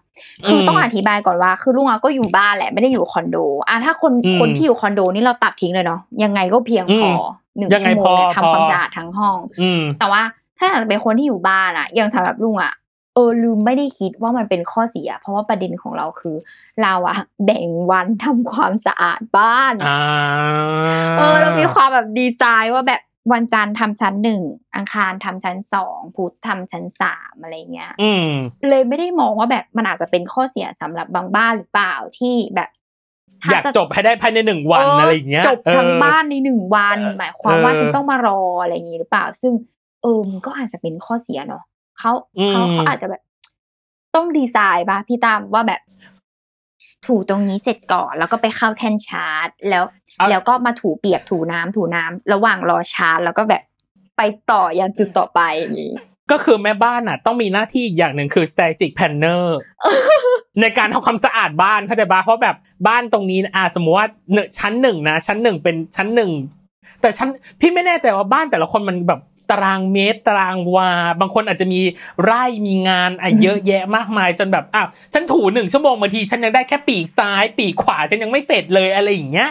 [0.46, 3.36] คืออมต้องอธิบายก่อนว่า คือลุงอะก็อยู่บ้านแหละไม่ได้อยู่คอนโด
[3.68, 7.22] อะถ้าคนอืมคนที่อยู่คอนโดนี่เราตัดทิ้งเลยเนาะยังไงก็เพียงพออ
[7.56, 10.22] หนึ่งยังไงชั่วโมงเนี่ยพอทำความพอสะอาดทั้งห้องอืมแต่ว่า
[10.58, 12.74] ถ้าอยากจะเป็นคนที่อยู่บ้านอะอย่างสำหรับลุงอะ
[13.14, 16.36] เออลืมไม่ได้คิดว่ามันเป็นข้อเสีย เพราะว่าประเด็นของเราคือ
[16.82, 19.98] เราอะแบ่งวันทำความสะอาดบ้านอ่า
[21.18, 23.00] เออเรามีความแบบดีไซน์ว่าแบบ
[23.32, 24.42] วันจันทร์ทำชั้นหนึ่ง
[24.76, 28.28] อังคารทำชั้นสองพุธทำชั้นสามอะไรเงี้ยอืม
[28.70, 32.68] เลยไม่ได้มองว่าแบบมันอาจจะเป็นข้อเสียสำหรับบางบ้านหรือเปล่าที่แบบ
[33.42, 39.52] ถ้อยากจบให้ได้ภายในหนึ่งวันอะไรอย่างเงี้ยจบทั้งเออบ้านในหนึ่งวันเออหมายความว่าเออฉันต้องมารออะไรอย่างงี้หรือเปล่า ซึ่ง
[40.02, 41.62] เออมันก็อาจจะเป็นข้อเสียเนาะ
[41.98, 43.22] เขาอืมเขาเขาอาจจะแบบ
[44.14, 45.80] ต้องดีไซน์ป่ะพี่ตามว่าแบบ
[47.06, 49.84] ถูตรงนี้เสร็จก่อนแล้วก็ไปเข้าแท่นชาร์จ แล้ว
[50.30, 53.62] แล้วก็มาถูเปียกถูน้ำถูน้ำระหว่างรอชาร์จ แล้วก็แบบ
[54.16, 55.92] ไปต่อยังจุดต่อไปอย่างนี้
[56.32, 59.44] ก็คือแม่บ้านน่ะ ต้องมีหน้าที่อีกอย่างหนึ่งคือ static planner
[60.60, 62.56] ในการทำความสะอาดบ้านเข้าใจปะเพราะแบบ
[62.88, 66.30] บ้านตรงนี้อะสมมติว่าเนอะชั้นหนึ่งนะชั้นหนึ่งเป็นชั้นหนึ่ง
[67.00, 67.28] แต่ชั้น
[67.60, 70.90] พี่ไม่แน่ใจว่าบ้านแต่ละคนมันแบบ ตารางเมตรตารางวา
[71.20, 71.80] บางคนอาจจะมี
[72.22, 79.50] ไร่มีงานอะเยอะแยะมากมายจนแบบอ้าวฉันถูหนึ่งชั่วโมงบางทีฉันยังได้แค่ปีกซ้าย ปีกขวาฉันยังไม่เสร็จเลยอะไรอย่างเงี้ย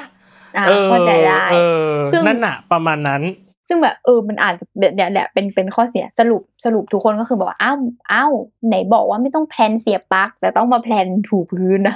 [0.57, 3.23] อ่าเออเข้าใจได้เออซึ่งนั่นน่ะประมาณนั้น
[3.67, 7.77] ซึ่งแบบเออมันอาจจะเนี่ยแหละเป็นเป็นข้อเสียสรุปสรุปทุกคนก็คือบอกว่าอ้าว
[8.11, 8.31] อ้าว
[8.67, 11.95] ไหนบอกว่าไม่ต้องแพลนเสียบปลั๊กแต่ต้องมาแพลนถูพื้นนะ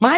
[0.00, 0.14] ไม่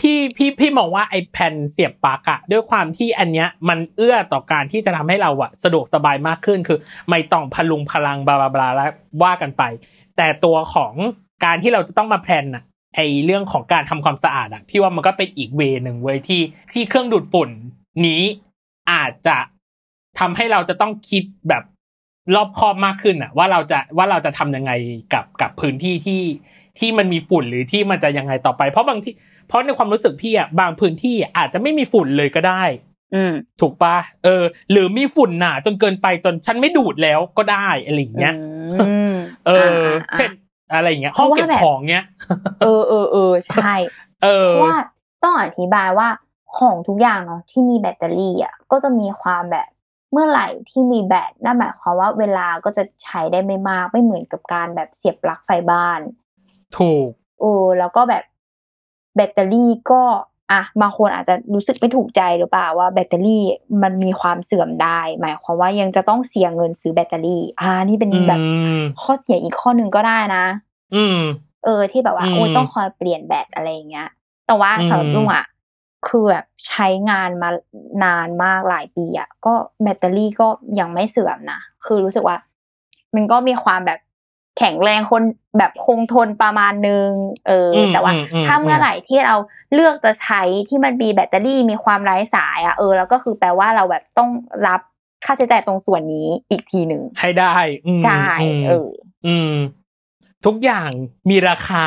[0.00, 6.78] พี่พี่พี่มองว่าไอ้แผ่นเสียบปลั๊กอะด้วยความที่อันเนี้ยมันเอื้อต่อการที่จะทำให้เราอะสะดวกสบายมากขึ้นคือ
[7.10, 8.90] ไม่ต้องพลุงพลังบลาบลาบลาแล้ว
[9.22, 9.62] ว่ากันไป
[10.16, 10.94] แต่ตัวของ
[11.44, 12.64] การที่เราจะต้องมาแพลนอะ
[12.96, 16.42] ไอ้เรื่องของการทำความสะอาดอะพี่ว่ามันก็เป็นอีกเวหนึ่งเว้ยที่
[16.72, 17.50] ที่เครื่องดูดฝุ่น
[18.06, 18.22] นี้
[18.92, 19.38] อาจจะ
[20.18, 21.64] ทำให้เราจะต้องคิดแบบ
[22.34, 24.72] รอบคอบมากขึ้นอะว่าเราจะว่าเราจะทำยังไง
[25.14, 26.20] กับกับพื้นที่ที่
[26.78, 29.14] ที่มันมีฝุ่นหรือที่มันจะยังไงต่อไป เพราะบางที่
[29.48, 32.62] เพราะในความรู้สึกพี่อะบางพื้นที่อาจจะไม่มีฝุ่นเลยก็ได้
[33.14, 38.34] อืมถูกปะเออ หรือมีฝุ่นหนาจนเกินไปจนฉันไม่ดูดแล้วก็ได้อะไรอย่างเงี้ย
[38.80, 39.14] อืม
[39.46, 40.30] เอออ่าเช่น
[40.74, 42.04] อะไรอย่างเงี้ยเพห้องราะว่าเก็บแบบของเงี้ย
[42.62, 43.74] เออเออเออใช่
[44.24, 44.78] เออเพราะว่า
[45.22, 46.08] ต้องอธิบายว่า
[46.58, 49.68] ของทุกอย่างเนาะที่มีแบตเตอรี่อะก็จะมีความแบบ
[50.12, 56.00] เมื่อไหร่ที่มีแบตนั่นหมายความว่าเวลาก็จะใช้ได้ไม่มากไม่เหมือนกับการแบบเสียบปลั๊กไฟบ้าน
[56.78, 57.08] ถูก
[57.40, 58.22] เออแล้วก็แบบ
[59.16, 60.02] แบตเตอรี่ก็
[60.52, 63.44] อะบางคนอาจจะรู้สึกไม่ถูกใจหรือเปล่าว่าแบตเตอรี่
[63.82, 68.40] มันมีความเสื่อมได้ หมายความว่ายังจะต้องเสียเงินซื้อแบตเตอรี่ อ่า นี่เป็นอืแบบ
[68.78, 70.44] มข้อเสียอีกข้อหนึ่งก็ได้นะ
[70.94, 71.18] อืม
[71.64, 74.08] เออ ที่แบบว่าอืมโอ้ยต้องคอยเปลี่ยนแบตอะไรอย่างเงี้ย
[74.46, 75.46] แต่ว่าอืมสำหรับลุงอะ
[76.08, 77.50] คือแบบใช้งานมา
[78.04, 80.46] นานมากหลายปีอะก็แบตเตอรี่ก็
[80.78, 82.36] ยังไม่เสื่อมนะคือรู้สึกว่า
[83.14, 83.98] มันก็มีความแบบ
[84.58, 85.22] แข็งแรงคน
[85.58, 87.10] แบบคงทนประมาณนึง
[87.48, 89.36] เอออมแต่ว่าอืมอืมถ้าเมื่อไหร่ที่เรา
[89.74, 94.30] เลือกจะใช้ที่มันมีแบตเตอรี่มีความไร้สายอะเออแล้วก็คือแปลว่าเราแบบต้อง
[94.66, 94.80] รับ
[95.24, 97.54] ค่าใช้จ่ายตรงส่วนนี้อีกทีหนึ่งให้ได้
[97.86, 98.26] อืมใช่
[98.58, 98.88] มเออ
[99.26, 99.52] อืม
[100.46, 100.90] ทุกอย่าง
[101.30, 101.86] มีราคา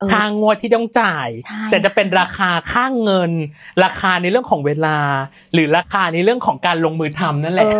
[0.00, 3.32] เออค่างวดที่ต้องจ่ายใช่แต่จะเป็นราคาค่าเงิน
[3.84, 4.98] ราคาในเรื่องของเวลา
[5.52, 7.74] หรือราคาในเรื่องของการลงมือทำนั่นแหเอละอ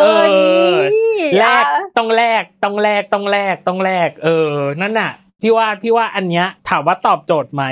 [0.00, 1.09] เออนี่
[1.40, 4.50] แลกอะต้องแลกต้องแลกต้องแลกต้องแลกเออ
[4.80, 7.64] นั่นน่ะ พี่ว่าพี่ว่าอันเนี้ย ถามว่าตอบโจทย์ไหม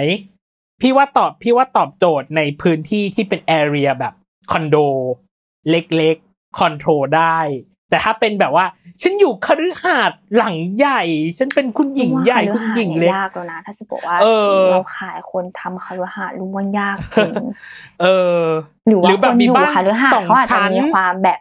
[0.80, 4.14] พี่ว่าตอบพี่ว่าตอบโจทย์ในพื้นที่ที่เป็นแอเรียแบบ
[4.52, 4.76] คอนโด
[5.70, 7.38] เล็กๆคอนโทรลได้
[7.90, 8.66] แต่ถ้าเป็นแบบว่า
[9.02, 11.02] ฉันอยู่คฤหาสน์หลังใหญ่
[11.38, 17.32] ฉันเป็นคุณหญิงใหญ่คุณหญิงเล็กยากแล้วนะถ้าสมมติว่าเออเราขายคนทำคฤหาสน์รู้ว่ายากจริง
[18.02, 18.06] เอ
[18.40, 18.42] อ
[18.88, 21.38] หรือว่าหรือแบคบนมีอยู่บ้านคฤหาสสอน์งเขาอาจจะชั้นมีความแบบ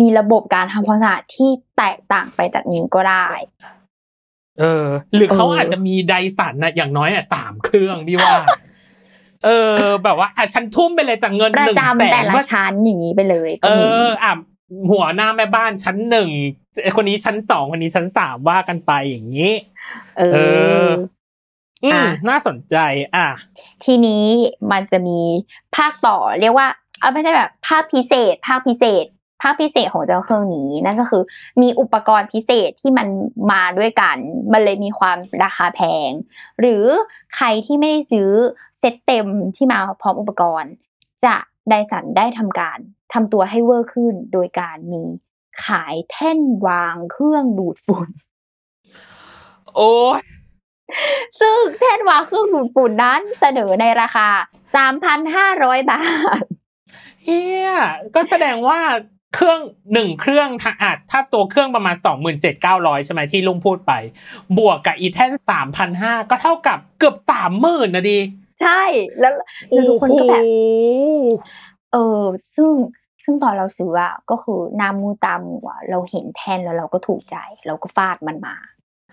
[0.00, 3.28] มีระบบการทำความสะอาดที่แตกต่างไปจากนี้ก็ได้
[4.60, 8.34] เออ หรือเขาเออออาจจะมีไดสันน่ะอย่างน้อยอะสามเครื่องพี่ว่า
[9.44, 9.74] เออ
[10.04, 14.32] แบบว่าอะฉันทุ่มไปเลยจากเงินประหนึ่งแสจำแต่นละว่าชั้นอย่างนี้ไปเลยเอก็มีออะ
[14.90, 16.30] หัวหน้าแม่บ้านชั้นหนึ่ง
[16.96, 19.52] คนนี้ชั้นสองคนนี้ชั้นสามว่ากันไปอย่างนี้
[20.18, 20.38] เอเอ
[20.82, 20.88] ออ
[21.84, 22.76] อืมอะน่าสนใจ
[23.16, 23.28] อะ
[23.84, 24.24] ทีนี้
[24.70, 25.20] มันจะมี
[25.76, 26.68] ภาคต่อเรียกว่า
[27.00, 29.04] เอาไม่ใช่แบบภาคพิเศษ ภาคพิเศษ
[29.42, 31.22] ภาคพิเศษของเจ้าเครื่องนี้นั่นก็คือ
[31.62, 33.08] มีอุปกรณ์พิเศษที่มัน
[33.52, 34.16] มาด้วยกัน
[34.52, 36.10] มันเลยมีความราคาแพง
[36.60, 36.84] หรือ
[37.34, 38.30] ใครที่ไม่ได้ซื้อ
[38.78, 39.26] เซตเต็ม
[39.56, 40.72] ที่มาพร้อมอุปกรณ์
[41.24, 41.36] จะ
[41.70, 42.78] ไดสันได้ทำการ
[43.12, 45.04] ทำตัวให้เวอร์ขึ้นโดยการมี
[45.64, 48.08] ขายแท่นวางเครื่องดูดฝุ่น
[49.76, 50.20] โอ้ย
[51.40, 54.28] ซึ่งแท่นวางเครื่องดูดฝุ่นนั้นเสนอในราคา
[55.08, 56.02] 3,500 บา
[56.42, 56.44] ท
[57.24, 57.70] เฮีย
[58.14, 58.80] ก็แสดงว่า
[59.34, 59.60] เครื่อง
[59.92, 63.92] หนึ่งเครื่องถ้าอาจถ้าตัวเครื่องประมาณสองหมื่นเจ็ดเก้าร้อยใช่ไหมที่ลุงพูดไป
[64.58, 68.18] บวกกับอีแท่นสามพันห้าก็เท่ากับเกือบสามหมื่นนะดิ
[68.62, 68.82] ใช่
[69.20, 69.32] แล้ว
[69.70, 70.52] แล้วทุกคนก็แบบโอ้
[71.20, 71.28] โห
[71.92, 72.22] เออ
[72.54, 72.70] ซึ่ง
[73.24, 78.56] ซึ่งตอนเราซื้ออะก็คือหน้ามูตามัวเราเห็นแท่นแล้วเราก็ถูกใจ เราก็ฟาดมันมา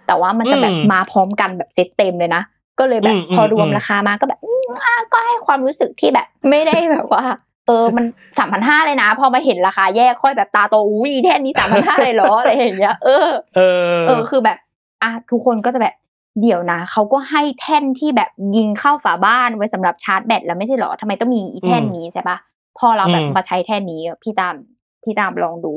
[0.07, 2.43] แต่ว่ามันจะแบบมาพร้อมกันแบบเซ็ตเต็มเลยนะ
[2.79, 7.23] ก็เลยแบบพอรวมราคามาก็แบบอืมอะก็ให้ความรู้สึกที่แบบ ไม่ได้แบบว่า
[7.67, 8.05] เออมัน
[8.39, 13.61] สามพันห้าเลยนะ พอมาเห็นราคาแยกค่อยแบบตาโตอุ้ยแท่นนี้สามพันห้าเลยเหรออะไรอย่างเงี้ยเออเอ
[13.91, 14.57] อ เออคือแบบ
[15.03, 15.95] อะทุกคนก็จะแบบ
[16.41, 22.37] เดี๋ยวนะเขาก็ให้แท่นที่แบบยิงเข้าฝาบ้านไว้สำหรับชาร์จแบตแล้วไม่ใช่เหรอทำไมต้องมีอีแท่นนี้ใช่ปะ
[22.79, 24.55] พอเราแบบอืมมาใช้แท่นนี้พี่ตาม
[25.03, 25.73] พี่ตามลองดู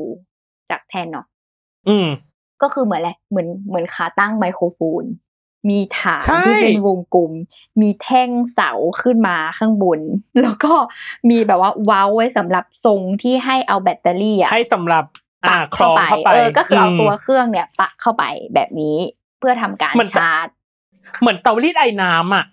[0.69, 1.25] จากแท่นเนาะ
[1.89, 2.07] อืม
[2.61, 5.03] ก็คือเหมือนอะไรเหมือนเหมือนขาตั้งไมโครโฟน
[5.69, 7.31] มีฐานใช่ที่เป็นวงกลม
[7.81, 9.99] มีแท่งเสาขึ้นมาข้างบน
[10.41, 10.73] แล้วก็
[11.29, 15.05] มีแบบว่าเว้าไว้สำหรับทรงที่ให้เอาแบตเตอรี่อะให้สำหรับ
[15.45, 18.97] อ่าปักคลองเข้าไปเออก็คือเอาตัวมเครื่องเนี่ยปักเข้าไปแบบนี้
[19.39, 20.47] เพื่อทำการมันชาร์จ
[21.21, 22.45] เหมือนเตารีดไอ้น้ำอะ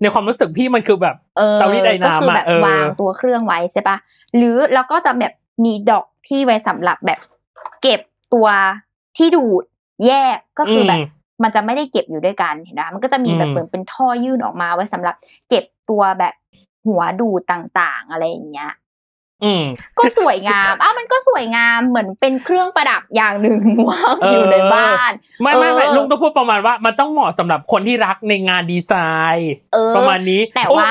[0.00, 3.96] ในความรู้สึกพี่มันคือแบบเออเตารีดไอ้ก็น้ำคือแบบอะเออวางตัวเครื่องไว้ใช่ปะ
[4.36, 5.32] หรือแล้วก็จะแบบ
[5.64, 7.18] มีดอกที่ไว้สำหรับแบบ
[7.82, 8.00] เก็บ
[8.34, 8.48] ตัว
[9.16, 9.64] ที่ดูด
[10.06, 11.02] แยกก็คือแบบอื
[11.38, 15.16] มมันจะไม่ได้เก็บอยู่ด้วยกันเห็นไหมมันก็จะมีแบบอืมเหมือนเป็นท่อยื่นออกมาไว้สำหรับ
[15.48, 16.34] เก็บตัวแบบ
[16.86, 18.87] หัวดูดต่างๆ อะไรอย่างเงี้ยอืม
[19.98, 23.58] ก็สวยงามอ้าวมันก็สวยงามเหมือนเป็นเครื่องประดับอย่างหนึ่ง
[23.88, 25.12] วางเออออยู่ในบ้าน
[25.42, 28.92] ไม่ไม่ไม่เออลุงต้องพูดประมาณว่า มันต้องเหมาะสำหรับคนที่รักในงานดีไซ
[29.34, 30.90] น์เออประมาณนี้แต่โอ้ว่า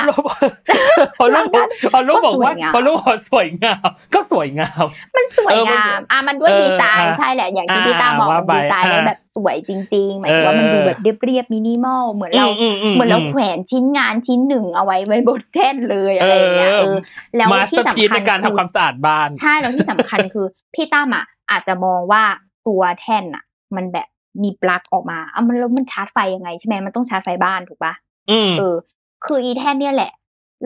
[1.18, 1.50] พอลูก
[1.92, 4.84] พอลูกบอกว่าก็สวยงามพอลูกบอกสวยงามก็สวยงาม
[5.16, 16.96] มันสวยเออมันงามอะมันด้วยเออดีไซน์อะใช่แหละอย่างที่อ่าพี่ตามบอกว่ามันไปดีไซน์ไว้อ่าแบบสวยจริง ๆ หมายถึงว่ามันเออดูแบบเรียบๆมินิมอลเหมือนเราอืมอืมอืมเหมือนเราแขวนชิ้นงานชิ้นหนึ่งเอาไว้ไว้บนแท่นเลยอะไรอย่างเงี้ยเออเออ
[17.36, 22.22] แล้วมาสที่เตอร์พีสำคัญในการทำความสะอาดบ้าน ใช่แล้วที่สำคัญคือ พี่ตั้มอะอาจจะมองว่า
[22.66, 23.44] ตัวแท่นอะ
[23.76, 24.08] มันแบบ
[24.42, 27.94] มีปลั๊กออกมาอะมันแล้วมันชาร์จไฟยังไงใช่ไหมมันต้องชาร์จไฟบ้านถูกปะ
[28.30, 28.76] อืมเออ
[29.24, 30.12] คืออีแท่นเนี่ยแหละ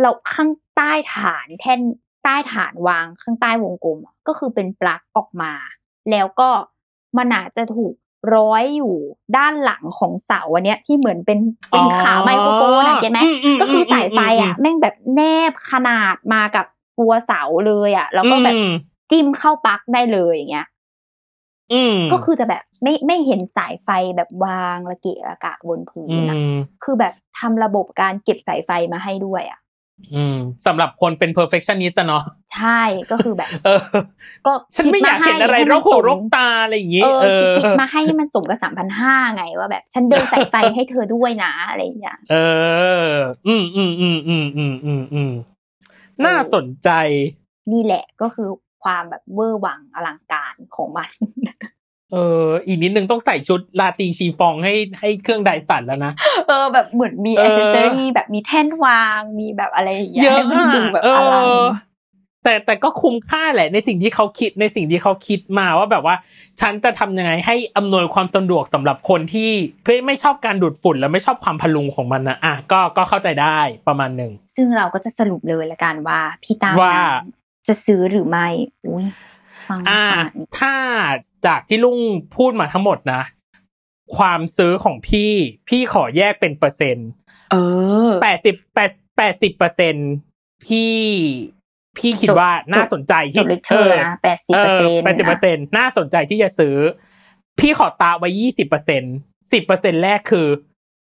[0.01, 1.81] เราข้างใต้ฐานแท่น
[2.25, 5.53] ใต้ฐานวางข้างใต้วงกลมอะก็คือเป็นปลั๊กออกมา
[6.11, 6.49] แล้วก็
[7.19, 7.95] มันอาจจะถูก
[8.37, 8.95] ร้อยอยู่
[9.37, 11.39] ด้านหลังของเสาอันเนี้ยที่เหมือนเป็น
[11.71, 15.21] เป็นขาไมโครโฟนอะเก็ตไหมอืมอืมก็คือสายไฟอืมอือะมแม่งแบบแน
[15.51, 16.67] บขนาดมากับ
[17.03, 18.71] ตัวเสาเลยอะแล้วก็แบบอืม
[19.11, 20.67] จิ้มเข้าปลั๊กได้เลยอย่างเงี้ย
[21.73, 29.61] อืมก็คือจะแบบไม่ไม่เห็นสายไฟแบบวางระเกะระกะบนพื้นอือะมคือแบบทำระบบการเก็บสายไฟมาให้ด้วยอะ
[30.15, 30.37] อืม
[30.67, 32.23] สำหรับคนเป็น perfectionist อะเนาะ
[32.55, 33.81] ใช่ก็คือแบบเออ
[34.47, 42.37] ก็ฉันไม่อยากเห็นอะไรคิดรมากหูให้รมันกสมตาอะไรอย่างงี้เออเอคิดอคิดมาให้มันสมกับสามพันห้าไงว่าแบบ ฉันเดินสายไฟให้เธอด้วยนะอะไรอย่างเงี้ยเอ
[43.11, 43.13] อ
[43.47, 45.33] อืมอืมอืมอืมอืมอืมอืม
[46.27, 46.91] น่าสนใจ
[47.73, 48.49] นี่แหละก็คือ
[48.83, 51.11] ความแบบเวอร์วังอลังการของมัน
[52.13, 56.13] เออ อีกนิดนึงต้องใส่ชุดราตรีชีฟองให้ให้เครื่อง Dyson แล้วนะ
[56.49, 61.92] เออ แบบเหมือนมีเอออ c เซอรี่แบบมีแท่นวาง มีแบบอะไรอย่างเงี้ยเยอะให้มันอะดูแบบเอออลัง
[62.45, 66.17] แต่แต่ก็คุ้มค่าแหละในสิ่งที่เขาคิดในสิ่งที่เขาคิดมาว่าแบบว่า
[66.61, 69.51] ฉันจะทำยังไงให้อำนวยความสะดวกสำหรับคนที่
[70.07, 76.97] ไม่ชอบการดูดฝุ่นและไม่ชอบความพลุงของมันนะอะก็ก็เข้าใจได้ประมาณหนึ่งซึ่งเราก็จะสรุปเลยละกันว่าพี่ตั้มว่า
[77.69, 78.47] จะซื้อหรือไม่
[78.87, 79.07] อุ้ย
[79.69, 80.75] ฟังมาอ่าขนาดนี้ถ้า
[81.47, 81.99] จากที่ลุง
[82.37, 83.23] พูดมาทั้งหมดนะ
[84.17, 85.33] ความซื้อของพี่
[85.69, 87.09] พี่ขอแยกเป็นเปอร์เซ็นต์
[87.51, 87.57] เอ
[88.09, 89.95] อแปดสิบแปดแปดสิบเปอร์เซ็นต์
[90.67, 90.93] พี่
[91.99, 96.77] พี่คิดจบว่าน่าสนใจจที่บเลเทอร์นะแปดสิบเปอร์เซ็นต์แปดสิบเปอร์เซ็นต์น่าสนใจที่จะซื้อ
[97.61, 99.03] พี่ขอตาไว้ยี่สิบเปอร์เซ็นต์
[99.53, 100.47] สิบเปอร์เซ็นแรกคือ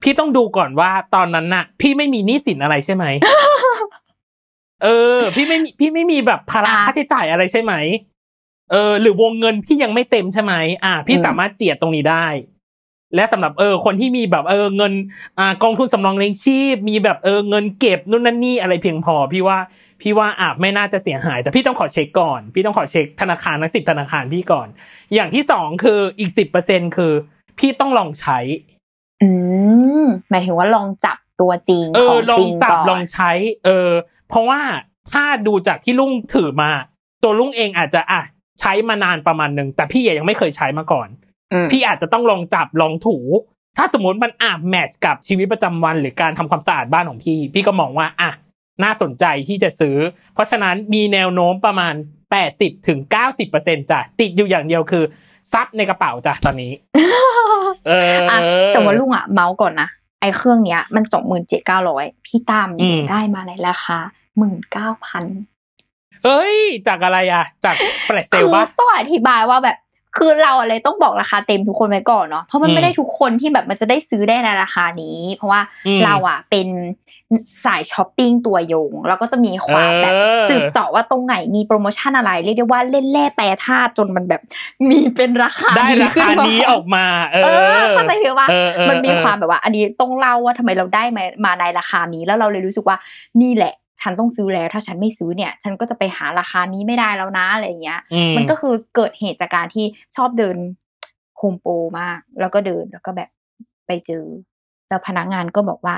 [0.02, 3.04] พี่ต้องดูก่อนว่าตอนนั้นน่ะ พี่ไม่มีหนี้สินอะไรใช่ไหม
[4.84, 7.74] เออ พี่ไม่มีพี่ไม่มีแบบภาระอะค่าใช้จ่ายอะไรใช่ไหม
[8.70, 10.54] เออ หรือวงเงินพี่ยังไม่เต็มใช่ไหม
[10.84, 12.26] อ่า พี่อืมสามารถเจียดตรงนี้ได้
[13.14, 14.92] และสำหรับเออ คนที่มีแบบเออเงิน
[15.38, 19.58] อ่ากองทุนสำรองเลี้ยงชีพ มีแบบเออเงินเก็บนู่นนั่นนี่อะไรเพียงพอ พี่ว่า
[20.00, 24.68] พี่ว่าอาจไม่น่าจะเสียหาย แต่พี่ต้องขอเช็คก่อน พี่ต้องขอเช็คธนาคารทั้งสิบธนาคารพี่ก่อน
[25.14, 27.12] อย่างที่สองคืออีกสิบเปอร์เซ็นคือ
[27.58, 28.38] พี่ต้องลองใช้
[29.22, 29.28] อื
[30.04, 33.30] มหมายถึงว่าลองจับตัวจริงเอขอองลอจงริงจับก่อนลองใช้
[33.64, 33.90] เออ
[34.28, 34.60] เพราะว่า
[35.12, 36.70] ถ้าดูจากที่ลุงถือมา
[37.22, 38.22] ตัวลุงเองอาจจะอะ
[38.60, 41.08] ใช้มานานประมาณหนึ่งแต่พี่ยังไม่เคยใช้มาก่อน
[41.52, 43.16] อืมพี่อาจจะต้องลองจับลองถู
[43.76, 48.30] ถ้าสมมติมันอะแมทช์กับชีวิตประจำวันหรือการทำความสะอาดบ้านของพี่ พี่ก็มองว่าอะ
[48.84, 49.96] น่าสนใจที่จะซื้อ
[50.34, 51.94] เพราะฉะนั้นมีแนวโน้มประมาณ
[52.40, 55.04] 80ถึง90เปอร์เซ็นจ้ะติดอยู่อย่างเดียวคือ
[55.52, 56.72] ซับในกระเป๋าจ้ะตอนนี้
[57.86, 59.88] เออออะแต่ว่าลุงอะเมาส์ก่อนนะ
[60.20, 63.98] ไอ้เครื่องเนี้ยมันสองหมื่นเจ็ดเก้าร้อยพี่ตามอืมได้มาในราคา
[64.38, 65.24] หมื่นเก้าพัน
[66.24, 66.56] เอ้ย
[66.88, 67.74] จากอะไรอะ จาก
[68.04, 69.76] แฟลชเซคืลอปะต้องอธิบายว่าแบบ
[70.22, 76.68] คือเราอะไรต้องบอกราคาเต็มทุกคนไว้ก่อนเนาะเพราะมันอืมไม่ได้ทุกคนที่แบบมันจะได้ซื้อได้ในราคานี้ เพราะว่าอืมเราอะเป็น
[77.64, 80.14] สายช้อปปิ้งตัวยงแล้วก็จะมีความเออแบบ
[80.48, 84.42] สืบเสอบว่าตรงไหนมีโปรโมชั่นอะไรเรียกได้ว่าเล่นแร่แปรธาตุจนมันแบบ
[84.88, 87.48] มีเป็นราคาได้ราคาขึ้มนี้ออกมาเอเอ
[87.78, 92.96] ออเข้าใจไหมว่าเออเออมันมีเออความแบบว่า อันนี้ต้องเล่าว่าทำไมเราได้มามาในราคานี้แล้วเราเลยรู้สึกว่า
[93.40, 99.86] นี่แหละ ฉันต้องซื้อแล้ว ถ้าฉันไม่ซื้อเนี่ย ฉันก็จะไปหาราคานี้ไม่ได้แล้วนะอะไรเงี้ยอืมันก็คือเกิดเหตุจากการที่
[100.16, 100.56] ชอบเดิน
[101.38, 103.30] โฮมโปรมาก แล้วก็เดินแล้วก็แบบ
[103.86, 104.24] ไปเจอ
[104.88, 105.94] แล้วพนักงานก็บอกว่า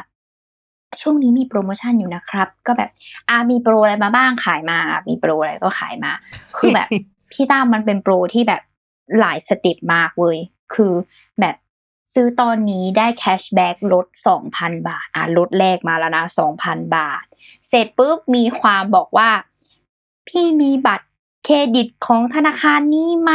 [1.02, 2.90] ช่วงนี้มีโปรโมชั่นอยู่นะครับ ก็แบบ
[3.28, 4.78] อ่ามีโปรอะไรมาบ้างขายมา
[5.08, 6.12] มีโปรอะไรก็ขายมา
[6.58, 6.88] คือแบบ
[7.32, 8.62] พี่ตั้มมันเป็นโปรที่แบบ
[9.20, 10.38] หลาย step มากเว้ย
[10.74, 10.92] คือ
[11.40, 11.56] แบบ
[12.14, 17.24] ซื้อตอนนี้ได้ cashback ลดสองพันบาท อะลดแรกมาแล้วนะสองพันบาท
[17.68, 19.30] เสร็จปุ๊บมีความบอกว่า
[20.28, 21.06] พี่มีบัตร
[21.44, 23.32] เครดิตของธนาคารนี้ไหม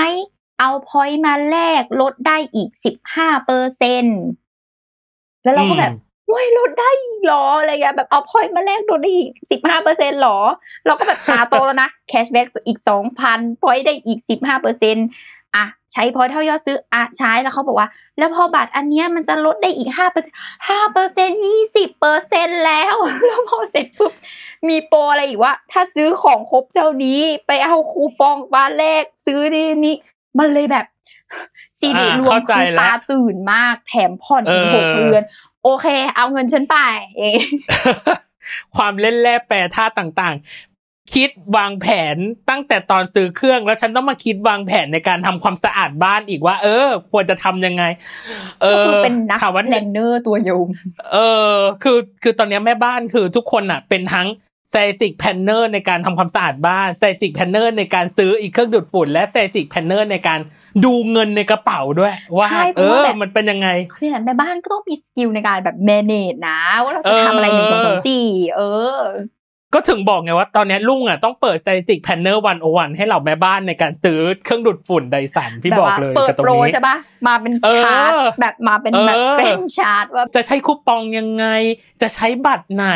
[0.60, 4.06] เอา point มาแลกลดได้อีกสิบห้าเปอร์เซ็นต์
[5.44, 5.94] แล้วเราก็แบบ
[6.28, 10.40] โอ้ยลดได้อีกเหรออะไรเงี้ยแบบเอา point มาแลกลดได้อีกสิบห้าเปอร์เซ็นต์หรอ
[10.86, 14.96] เราก็แบบตาโตแล้วนะ cashback อีกสองพัน point ได้อีกสิบห้าเปอร์เซ็นต์
[15.56, 20.34] อะใช้ point เท่ายอดซื้ออะใช้แล้วเขาบอกว่า แล้วพอบัตรอันเนี้ยมันจะลดได้อีกห้าเปอร์เซ็นต์
[20.70, 22.96] ห้าเปอร์เซ็นต์ยี่สิบเปอร์เซ็นต์แล้ว
[23.28, 24.14] แล้วพอเสร็จปุ๊บ
[24.68, 29.96] มีโปรอะไรอีกว่า ถ้าซื้อของครบเจ้านี้ไปเอาคูปองมาแลกซื้อนี่นี่
[30.40, 30.86] มันเลยแบบ
[31.80, 35.24] ซีดีอ่ารวมเข้าใจคือแล้วตาตื่นมากแถมผ่อนถึงเออหกเดือน
[35.64, 36.78] โอเค เอาเงินฉันไป
[37.18, 37.42] เอง
[38.76, 40.77] ความเล่นแร่แปรธาตุต่างๆ
[41.14, 42.18] คิดวางแผน
[42.50, 47.84] ตั้งแต่ตอนซื้อเครื่อง แล้วฉันต้องมาคิดวางแผนในการทำความสะอาดบ้านอีกว่า เออ ควรจะทำยังไง
[48.62, 50.68] เออก็คือเป็นนักถามว่า planner ตัวยง
[51.14, 51.18] เอ
[51.54, 54.28] อ คือคือตอนเนี้ยแม่บ้านคือทุกคนอะ เป็นทั้ง
[54.74, 60.40] s ซจิกแพนเนอร์ในการทำความสะอาดบ้าน s ซจิกแพนเนอร์ในการซื้ออีกเครื่องดูดฝุ่น และ s ซจิกแพนเนอร์ในการ
[60.86, 63.70] ดูเงินในกระเป๋าด้วย ว่าใช่เออเพราะว่าแบบมันเป็นยังไง
[64.02, 68.62] นี่แหละแม่บ้านก็ต้องมี skill ในการแบบ manage นะ ว่าเราจะเออทำอะไรหนึ่งสองสามสี่เอ
[68.98, 69.00] อ
[69.74, 76.96] ก็ถึงบอกไงว่าตอนเนี้ยลุงอะต้องเปิด s ซจิกแพนเนอร์วันโอวันให้เหล่าแม่บ้านในการซื้อเครื่องดูดฝุ่นไดสันพี่แบบบอกว่าเลยเปิดกับตรงโปรนี้ใช่ปะ
[77.28, 78.12] มาเป็นเออชาร์ต
[78.42, 81.46] แบบมาเป็นแบบเออแกล้งชาร์ตว่าจะใช้คูปองยังไง
[82.02, 82.88] จะใช้บัตรไหน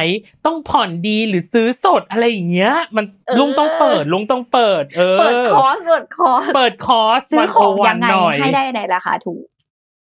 [0.46, 9.44] ต้องผ่อนดีหรือซื้อสดอะไรอย่างเงี้ย มันเออลุงต้องเปิดลุงต้องเปิด เออเปิดคอร์สเปิดคอร์สเปิดคอร์สซื้อของ101ยังไงหน่อยให้ได้ในราคาถูก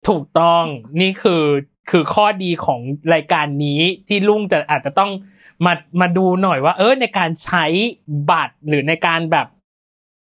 [0.08, 0.64] ถูกต้อง
[1.02, 1.44] นี่คือ
[1.90, 2.80] คือข้อดีของ
[3.14, 5.12] รายการนี้ที่ลุงจะอาจจะต้อง
[5.66, 7.66] มามาดูหน่อยว่า เออในการใช้
[8.30, 9.48] บัตรหรือในการแบบ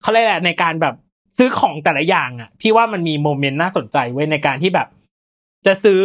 [0.02, 0.94] เขาเรียกอะไรในการแบบ
[1.36, 4.88] ซื้อของแต่ละอย่างอะ พี่ว่ามันมีโมเมนต์น่าสนใจไว้ยในการที่แบบ
[5.66, 6.02] จะซื้อ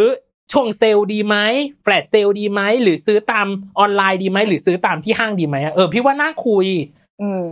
[0.52, 1.36] ช่วงเซลล์ดีไหม
[1.84, 3.48] แฟลชเซลล์ดีไหมหรือซื้อตาม
[3.80, 6.66] ออนไลน์ดีไหมหรือซื้อตามที่ห้างดีไหมอะเออพี่ว่าน่าคุย
[7.22, 7.46] อืม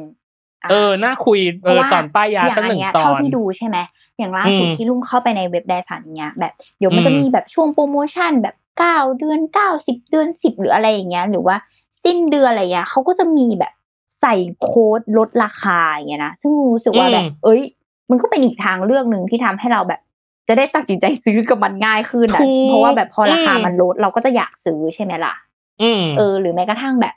[0.65, 3.77] ะเออ น่าคุย เออพระว่ตอนป้ายยาอย่างสักหอันึ่งเนี้ยตอเท่านที่ดูใช่ไหม
[4.17, 11.55] อย่างล่าสุดอืมที่ลุงเข้าไปในเว็บไดสันเนี้ย แบบเดี๋ยวมันจะอืมมีแบบช่วงโปรโมชั่นแบบ เก้าเดือนเก้าสิบเดือนสิบหรืออะไรอย่างเงี้ยหรือว่า
[12.03, 13.73] สิ้นเดือนอะไรเงี้ยเขาก็จะมีแบบ
[14.21, 17.61] ใส่โค้ดลดราคาอย่างเงี้ยนะซึ่งรู้สึกว่าแบบ เอ้ย
[18.09, 20.01] มันก็เป็นอีกทางเลือกหนึ่งที่ทำให้เราแบบ
[20.47, 25.33] จะได้ตัดสินใจซื้อกับมันง่ายขึ้นอะถูกเพราะว่าแบบพอราคาอืมมันลดเราก็จะอยากซื้อใช่ไหมล่ะ
[25.81, 27.15] อืมเออ หรือแม้กระทั่งแบบ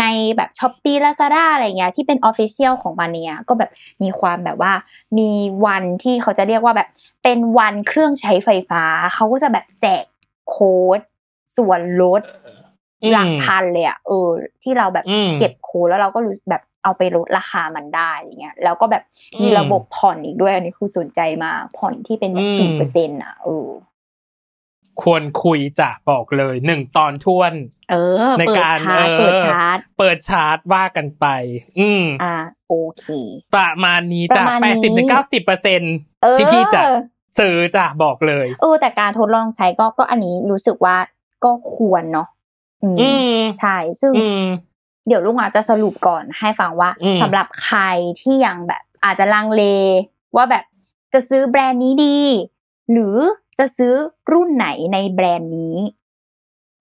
[0.00, 0.04] ใน
[0.36, 3.70] แบบ Shopee Lazada อะไรเงี้ยที่เป็น official ของมันเนี่ยก็แบบ
[4.02, 4.72] มีความแบบว่า
[5.18, 5.30] มี
[5.66, 6.88] วันที่เขาจะเรียกว่าแบบ
[7.22, 8.82] เป็นวันเครื่องใช้ไฟฟ้า
[9.14, 10.04] เขาก็จะแบบแจก
[10.48, 11.00] โค้ด
[11.56, 12.22] ส่วนลด
[13.02, 14.30] อืมหลักพันเลยอะเออ
[14.62, 19.02] ที่เราแบบอืมเก็บโค้ดแล้วเราก็รู้แบบเอาไปลดราคามันได้อย่างเงี้ยแล้วก็แบบ
[19.42, 23.68] มีอืมระบบผ่อนอีกด้วย อันนี้คือสนใจมากผ่อนที่เป็นแบบอืศูนมเปอร์เซ็นต์อะเออ
[25.02, 27.52] ควรคุยจะบอกเลยหนึ่งตอนท้วน
[27.90, 27.94] เอ
[28.28, 31.26] อ ในเปิดการชาร์จเออเปิดชาร์จเปิดชาร์จว่ากันไป
[31.78, 32.34] อืมอ่า
[32.68, 33.06] โอเค
[33.54, 35.80] ประมาณนี้ปจะระมาณแปนี้ดสิบถึงเก้าสิบเปอร์เซ็น
[36.22, 36.82] เออที่พี่จะ
[37.38, 40.96] ซื้อจะบอกเลย เออ แต่การทดลองใช้ก็ก็อันนี้รู้สึกว่า
[41.44, 42.28] ก็ควรเนาะ
[42.82, 44.46] อืมอืมใช่ซึ่งอืม
[45.06, 47.80] เดี๋ยวลุงอาจจะสรุปก่อนให้ฟังว่าอืมสำหรับใคร
[48.20, 49.62] ที่ยังแบบอาจจะลังเล
[50.36, 50.64] ว่าแบบ
[51.12, 52.18] จะซื้อแบรนด์นี้ดี
[52.92, 53.16] หรือ
[53.58, 53.92] จะซื้อ
[54.32, 55.76] รุ่นไหนในแบรนด์นี้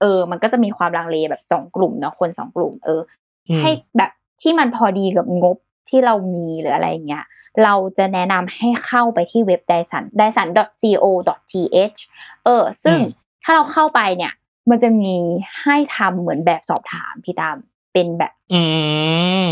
[0.02, 3.02] เออ มันก็จะมีความลังเลแบบสองกลุ่มเนาะคนสองกลุ่ม เออ
[3.50, 5.58] อืมให้แบบที่มันพอดีกับงบ
[5.90, 7.26] ที่เรามีหรืออะไรอย่างเงี้ย
[7.64, 10.48] เราจะแนะนำให้เข้าไปที่เว็บ dyson dyson
[10.82, 11.06] co
[11.52, 12.00] th
[12.46, 14.34] เออ ซึ่งอืมถ้าเราเข้าไปเนี่ย
[14.70, 15.14] มันจะมี
[15.62, 17.58] ให้ทำเหมือนแบบสอบถามพี่ตาม
[17.94, 18.62] เป็นแบบอื
[19.44, 19.46] ม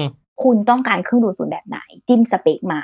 [0.43, 1.77] คุณต้องการเครื่องดูดฝุ่นแบบไหน
[2.07, 2.81] จิ้มสเปคมา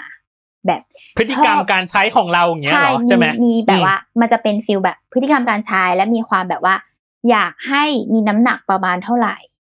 [0.67, 0.81] แบบ
[1.17, 6.75] พฤติกรรมชอบการใช้ของเราอย่างเงี้ยใช่เหรอมีใช่ไหมมีแบบอืมว่า มันจะเป็นฟิลแบบพฤติกรรมการใช้และมีความแบบว่า
[7.29, 7.83] อยากให้
[8.13, 9.57] มีน้ำหนักประมาณเท่าไหร่อ่า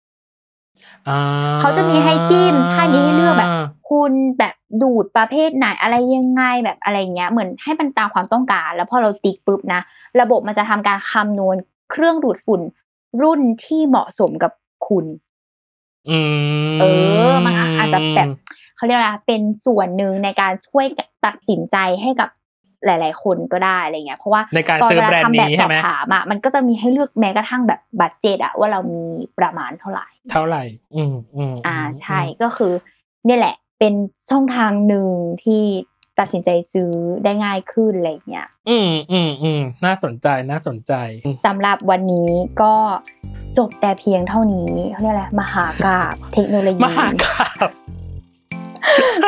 [1.60, 3.50] เขาจะมีให้จิ้มใช่มีให้เลือกแบบ
[3.90, 9.80] คุณแบบดูดประเภทไหนอะไรยังไงแบบอะไรเงี้ยเหมือนให้มันตามความต้องการ แล้วพอเราติ๊กปุ๊บนะ
[10.20, 11.56] ระบบมันจะทำการคำนวณ
[11.90, 12.60] เครื่องดูดฝุ่น
[13.22, 14.52] รุ่นที่เหมาะสมกับ
[14.86, 15.06] คุณ
[16.10, 16.18] อื
[16.74, 16.84] มเอ
[17.30, 18.28] อ มันอาจจะแบบ
[18.76, 20.86] เขาเรียกอะไรเป็นส่วนหนึ่งในการช่วย
[21.24, 22.28] ตัดสินใจให้กับ
[22.86, 29.02] หลาย ๆ คนก็ได้อะไรเงี้ยเพราะว่าในการตอนซื้อเวลาแบรนด์ทำแบบนี้สใช่อบไหมถามอะมันก็จะมีให้เลือกแม้กระทั่งแบบบัตเจตอะว่าเรามี
[29.38, 30.62] ประมาณเท่าไหร่ เท่าไหร่
[30.96, 32.72] อืมอืมอ่าใช่ก็คือ
[33.26, 33.94] เนี่ยแหละ เป็น
[34.30, 35.10] ช่องทางหนึ่ง
[35.44, 35.62] ที่
[36.18, 36.90] ตัดสินใจซื้อ
[37.24, 40.92] ได้ง่ายขึ้นอะไรเงี้ย อืมอืมอืมน่าสนใจน่าสนใจ
[41.44, 42.30] สำหรับวันนี้
[42.62, 42.74] ก็
[43.58, 47.70] จบแต่เพียงเท่านี้เขาเรียกอะไรมหากาบเทคโนโลยีมหากาบ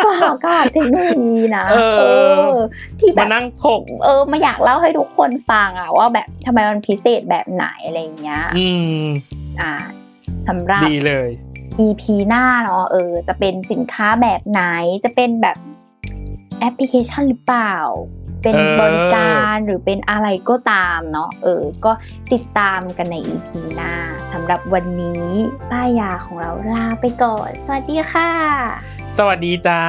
[0.07, 2.05] มหากาบเทคโนโลยีนะเอ
[2.51, 2.55] อ
[3.01, 8.67] ที่แบมาบนั่งถกเออมาอยากเล่าให้ทุกคนฟังอะว่าแบบทำไมมันพิเศษแบบไหนอะไรเงี้ยอื
[9.01, 9.05] ม
[9.61, 9.73] อ่า
[10.49, 11.31] สำหรับดีเลย
[11.87, 14.63] EP หน้าเนาะเออ จะเป็นสินค้าแบบไหน
[15.05, 15.57] จะเป็นแบบ
[16.61, 17.75] แอปพลิเคชันหรือเปล่า
[18.43, 21.93] เป็นเออบริการหรือเป็นอะไรก็ตามเนาะเออ ก็
[22.33, 23.93] ติดตามกันใน EP หน้า
[24.33, 25.27] สำหรับวันนี้
[25.71, 28.31] ป้ายยาของเราลาไปก่อน สวัสดีค่ะ
[29.19, 29.81] สวัสดีจ้า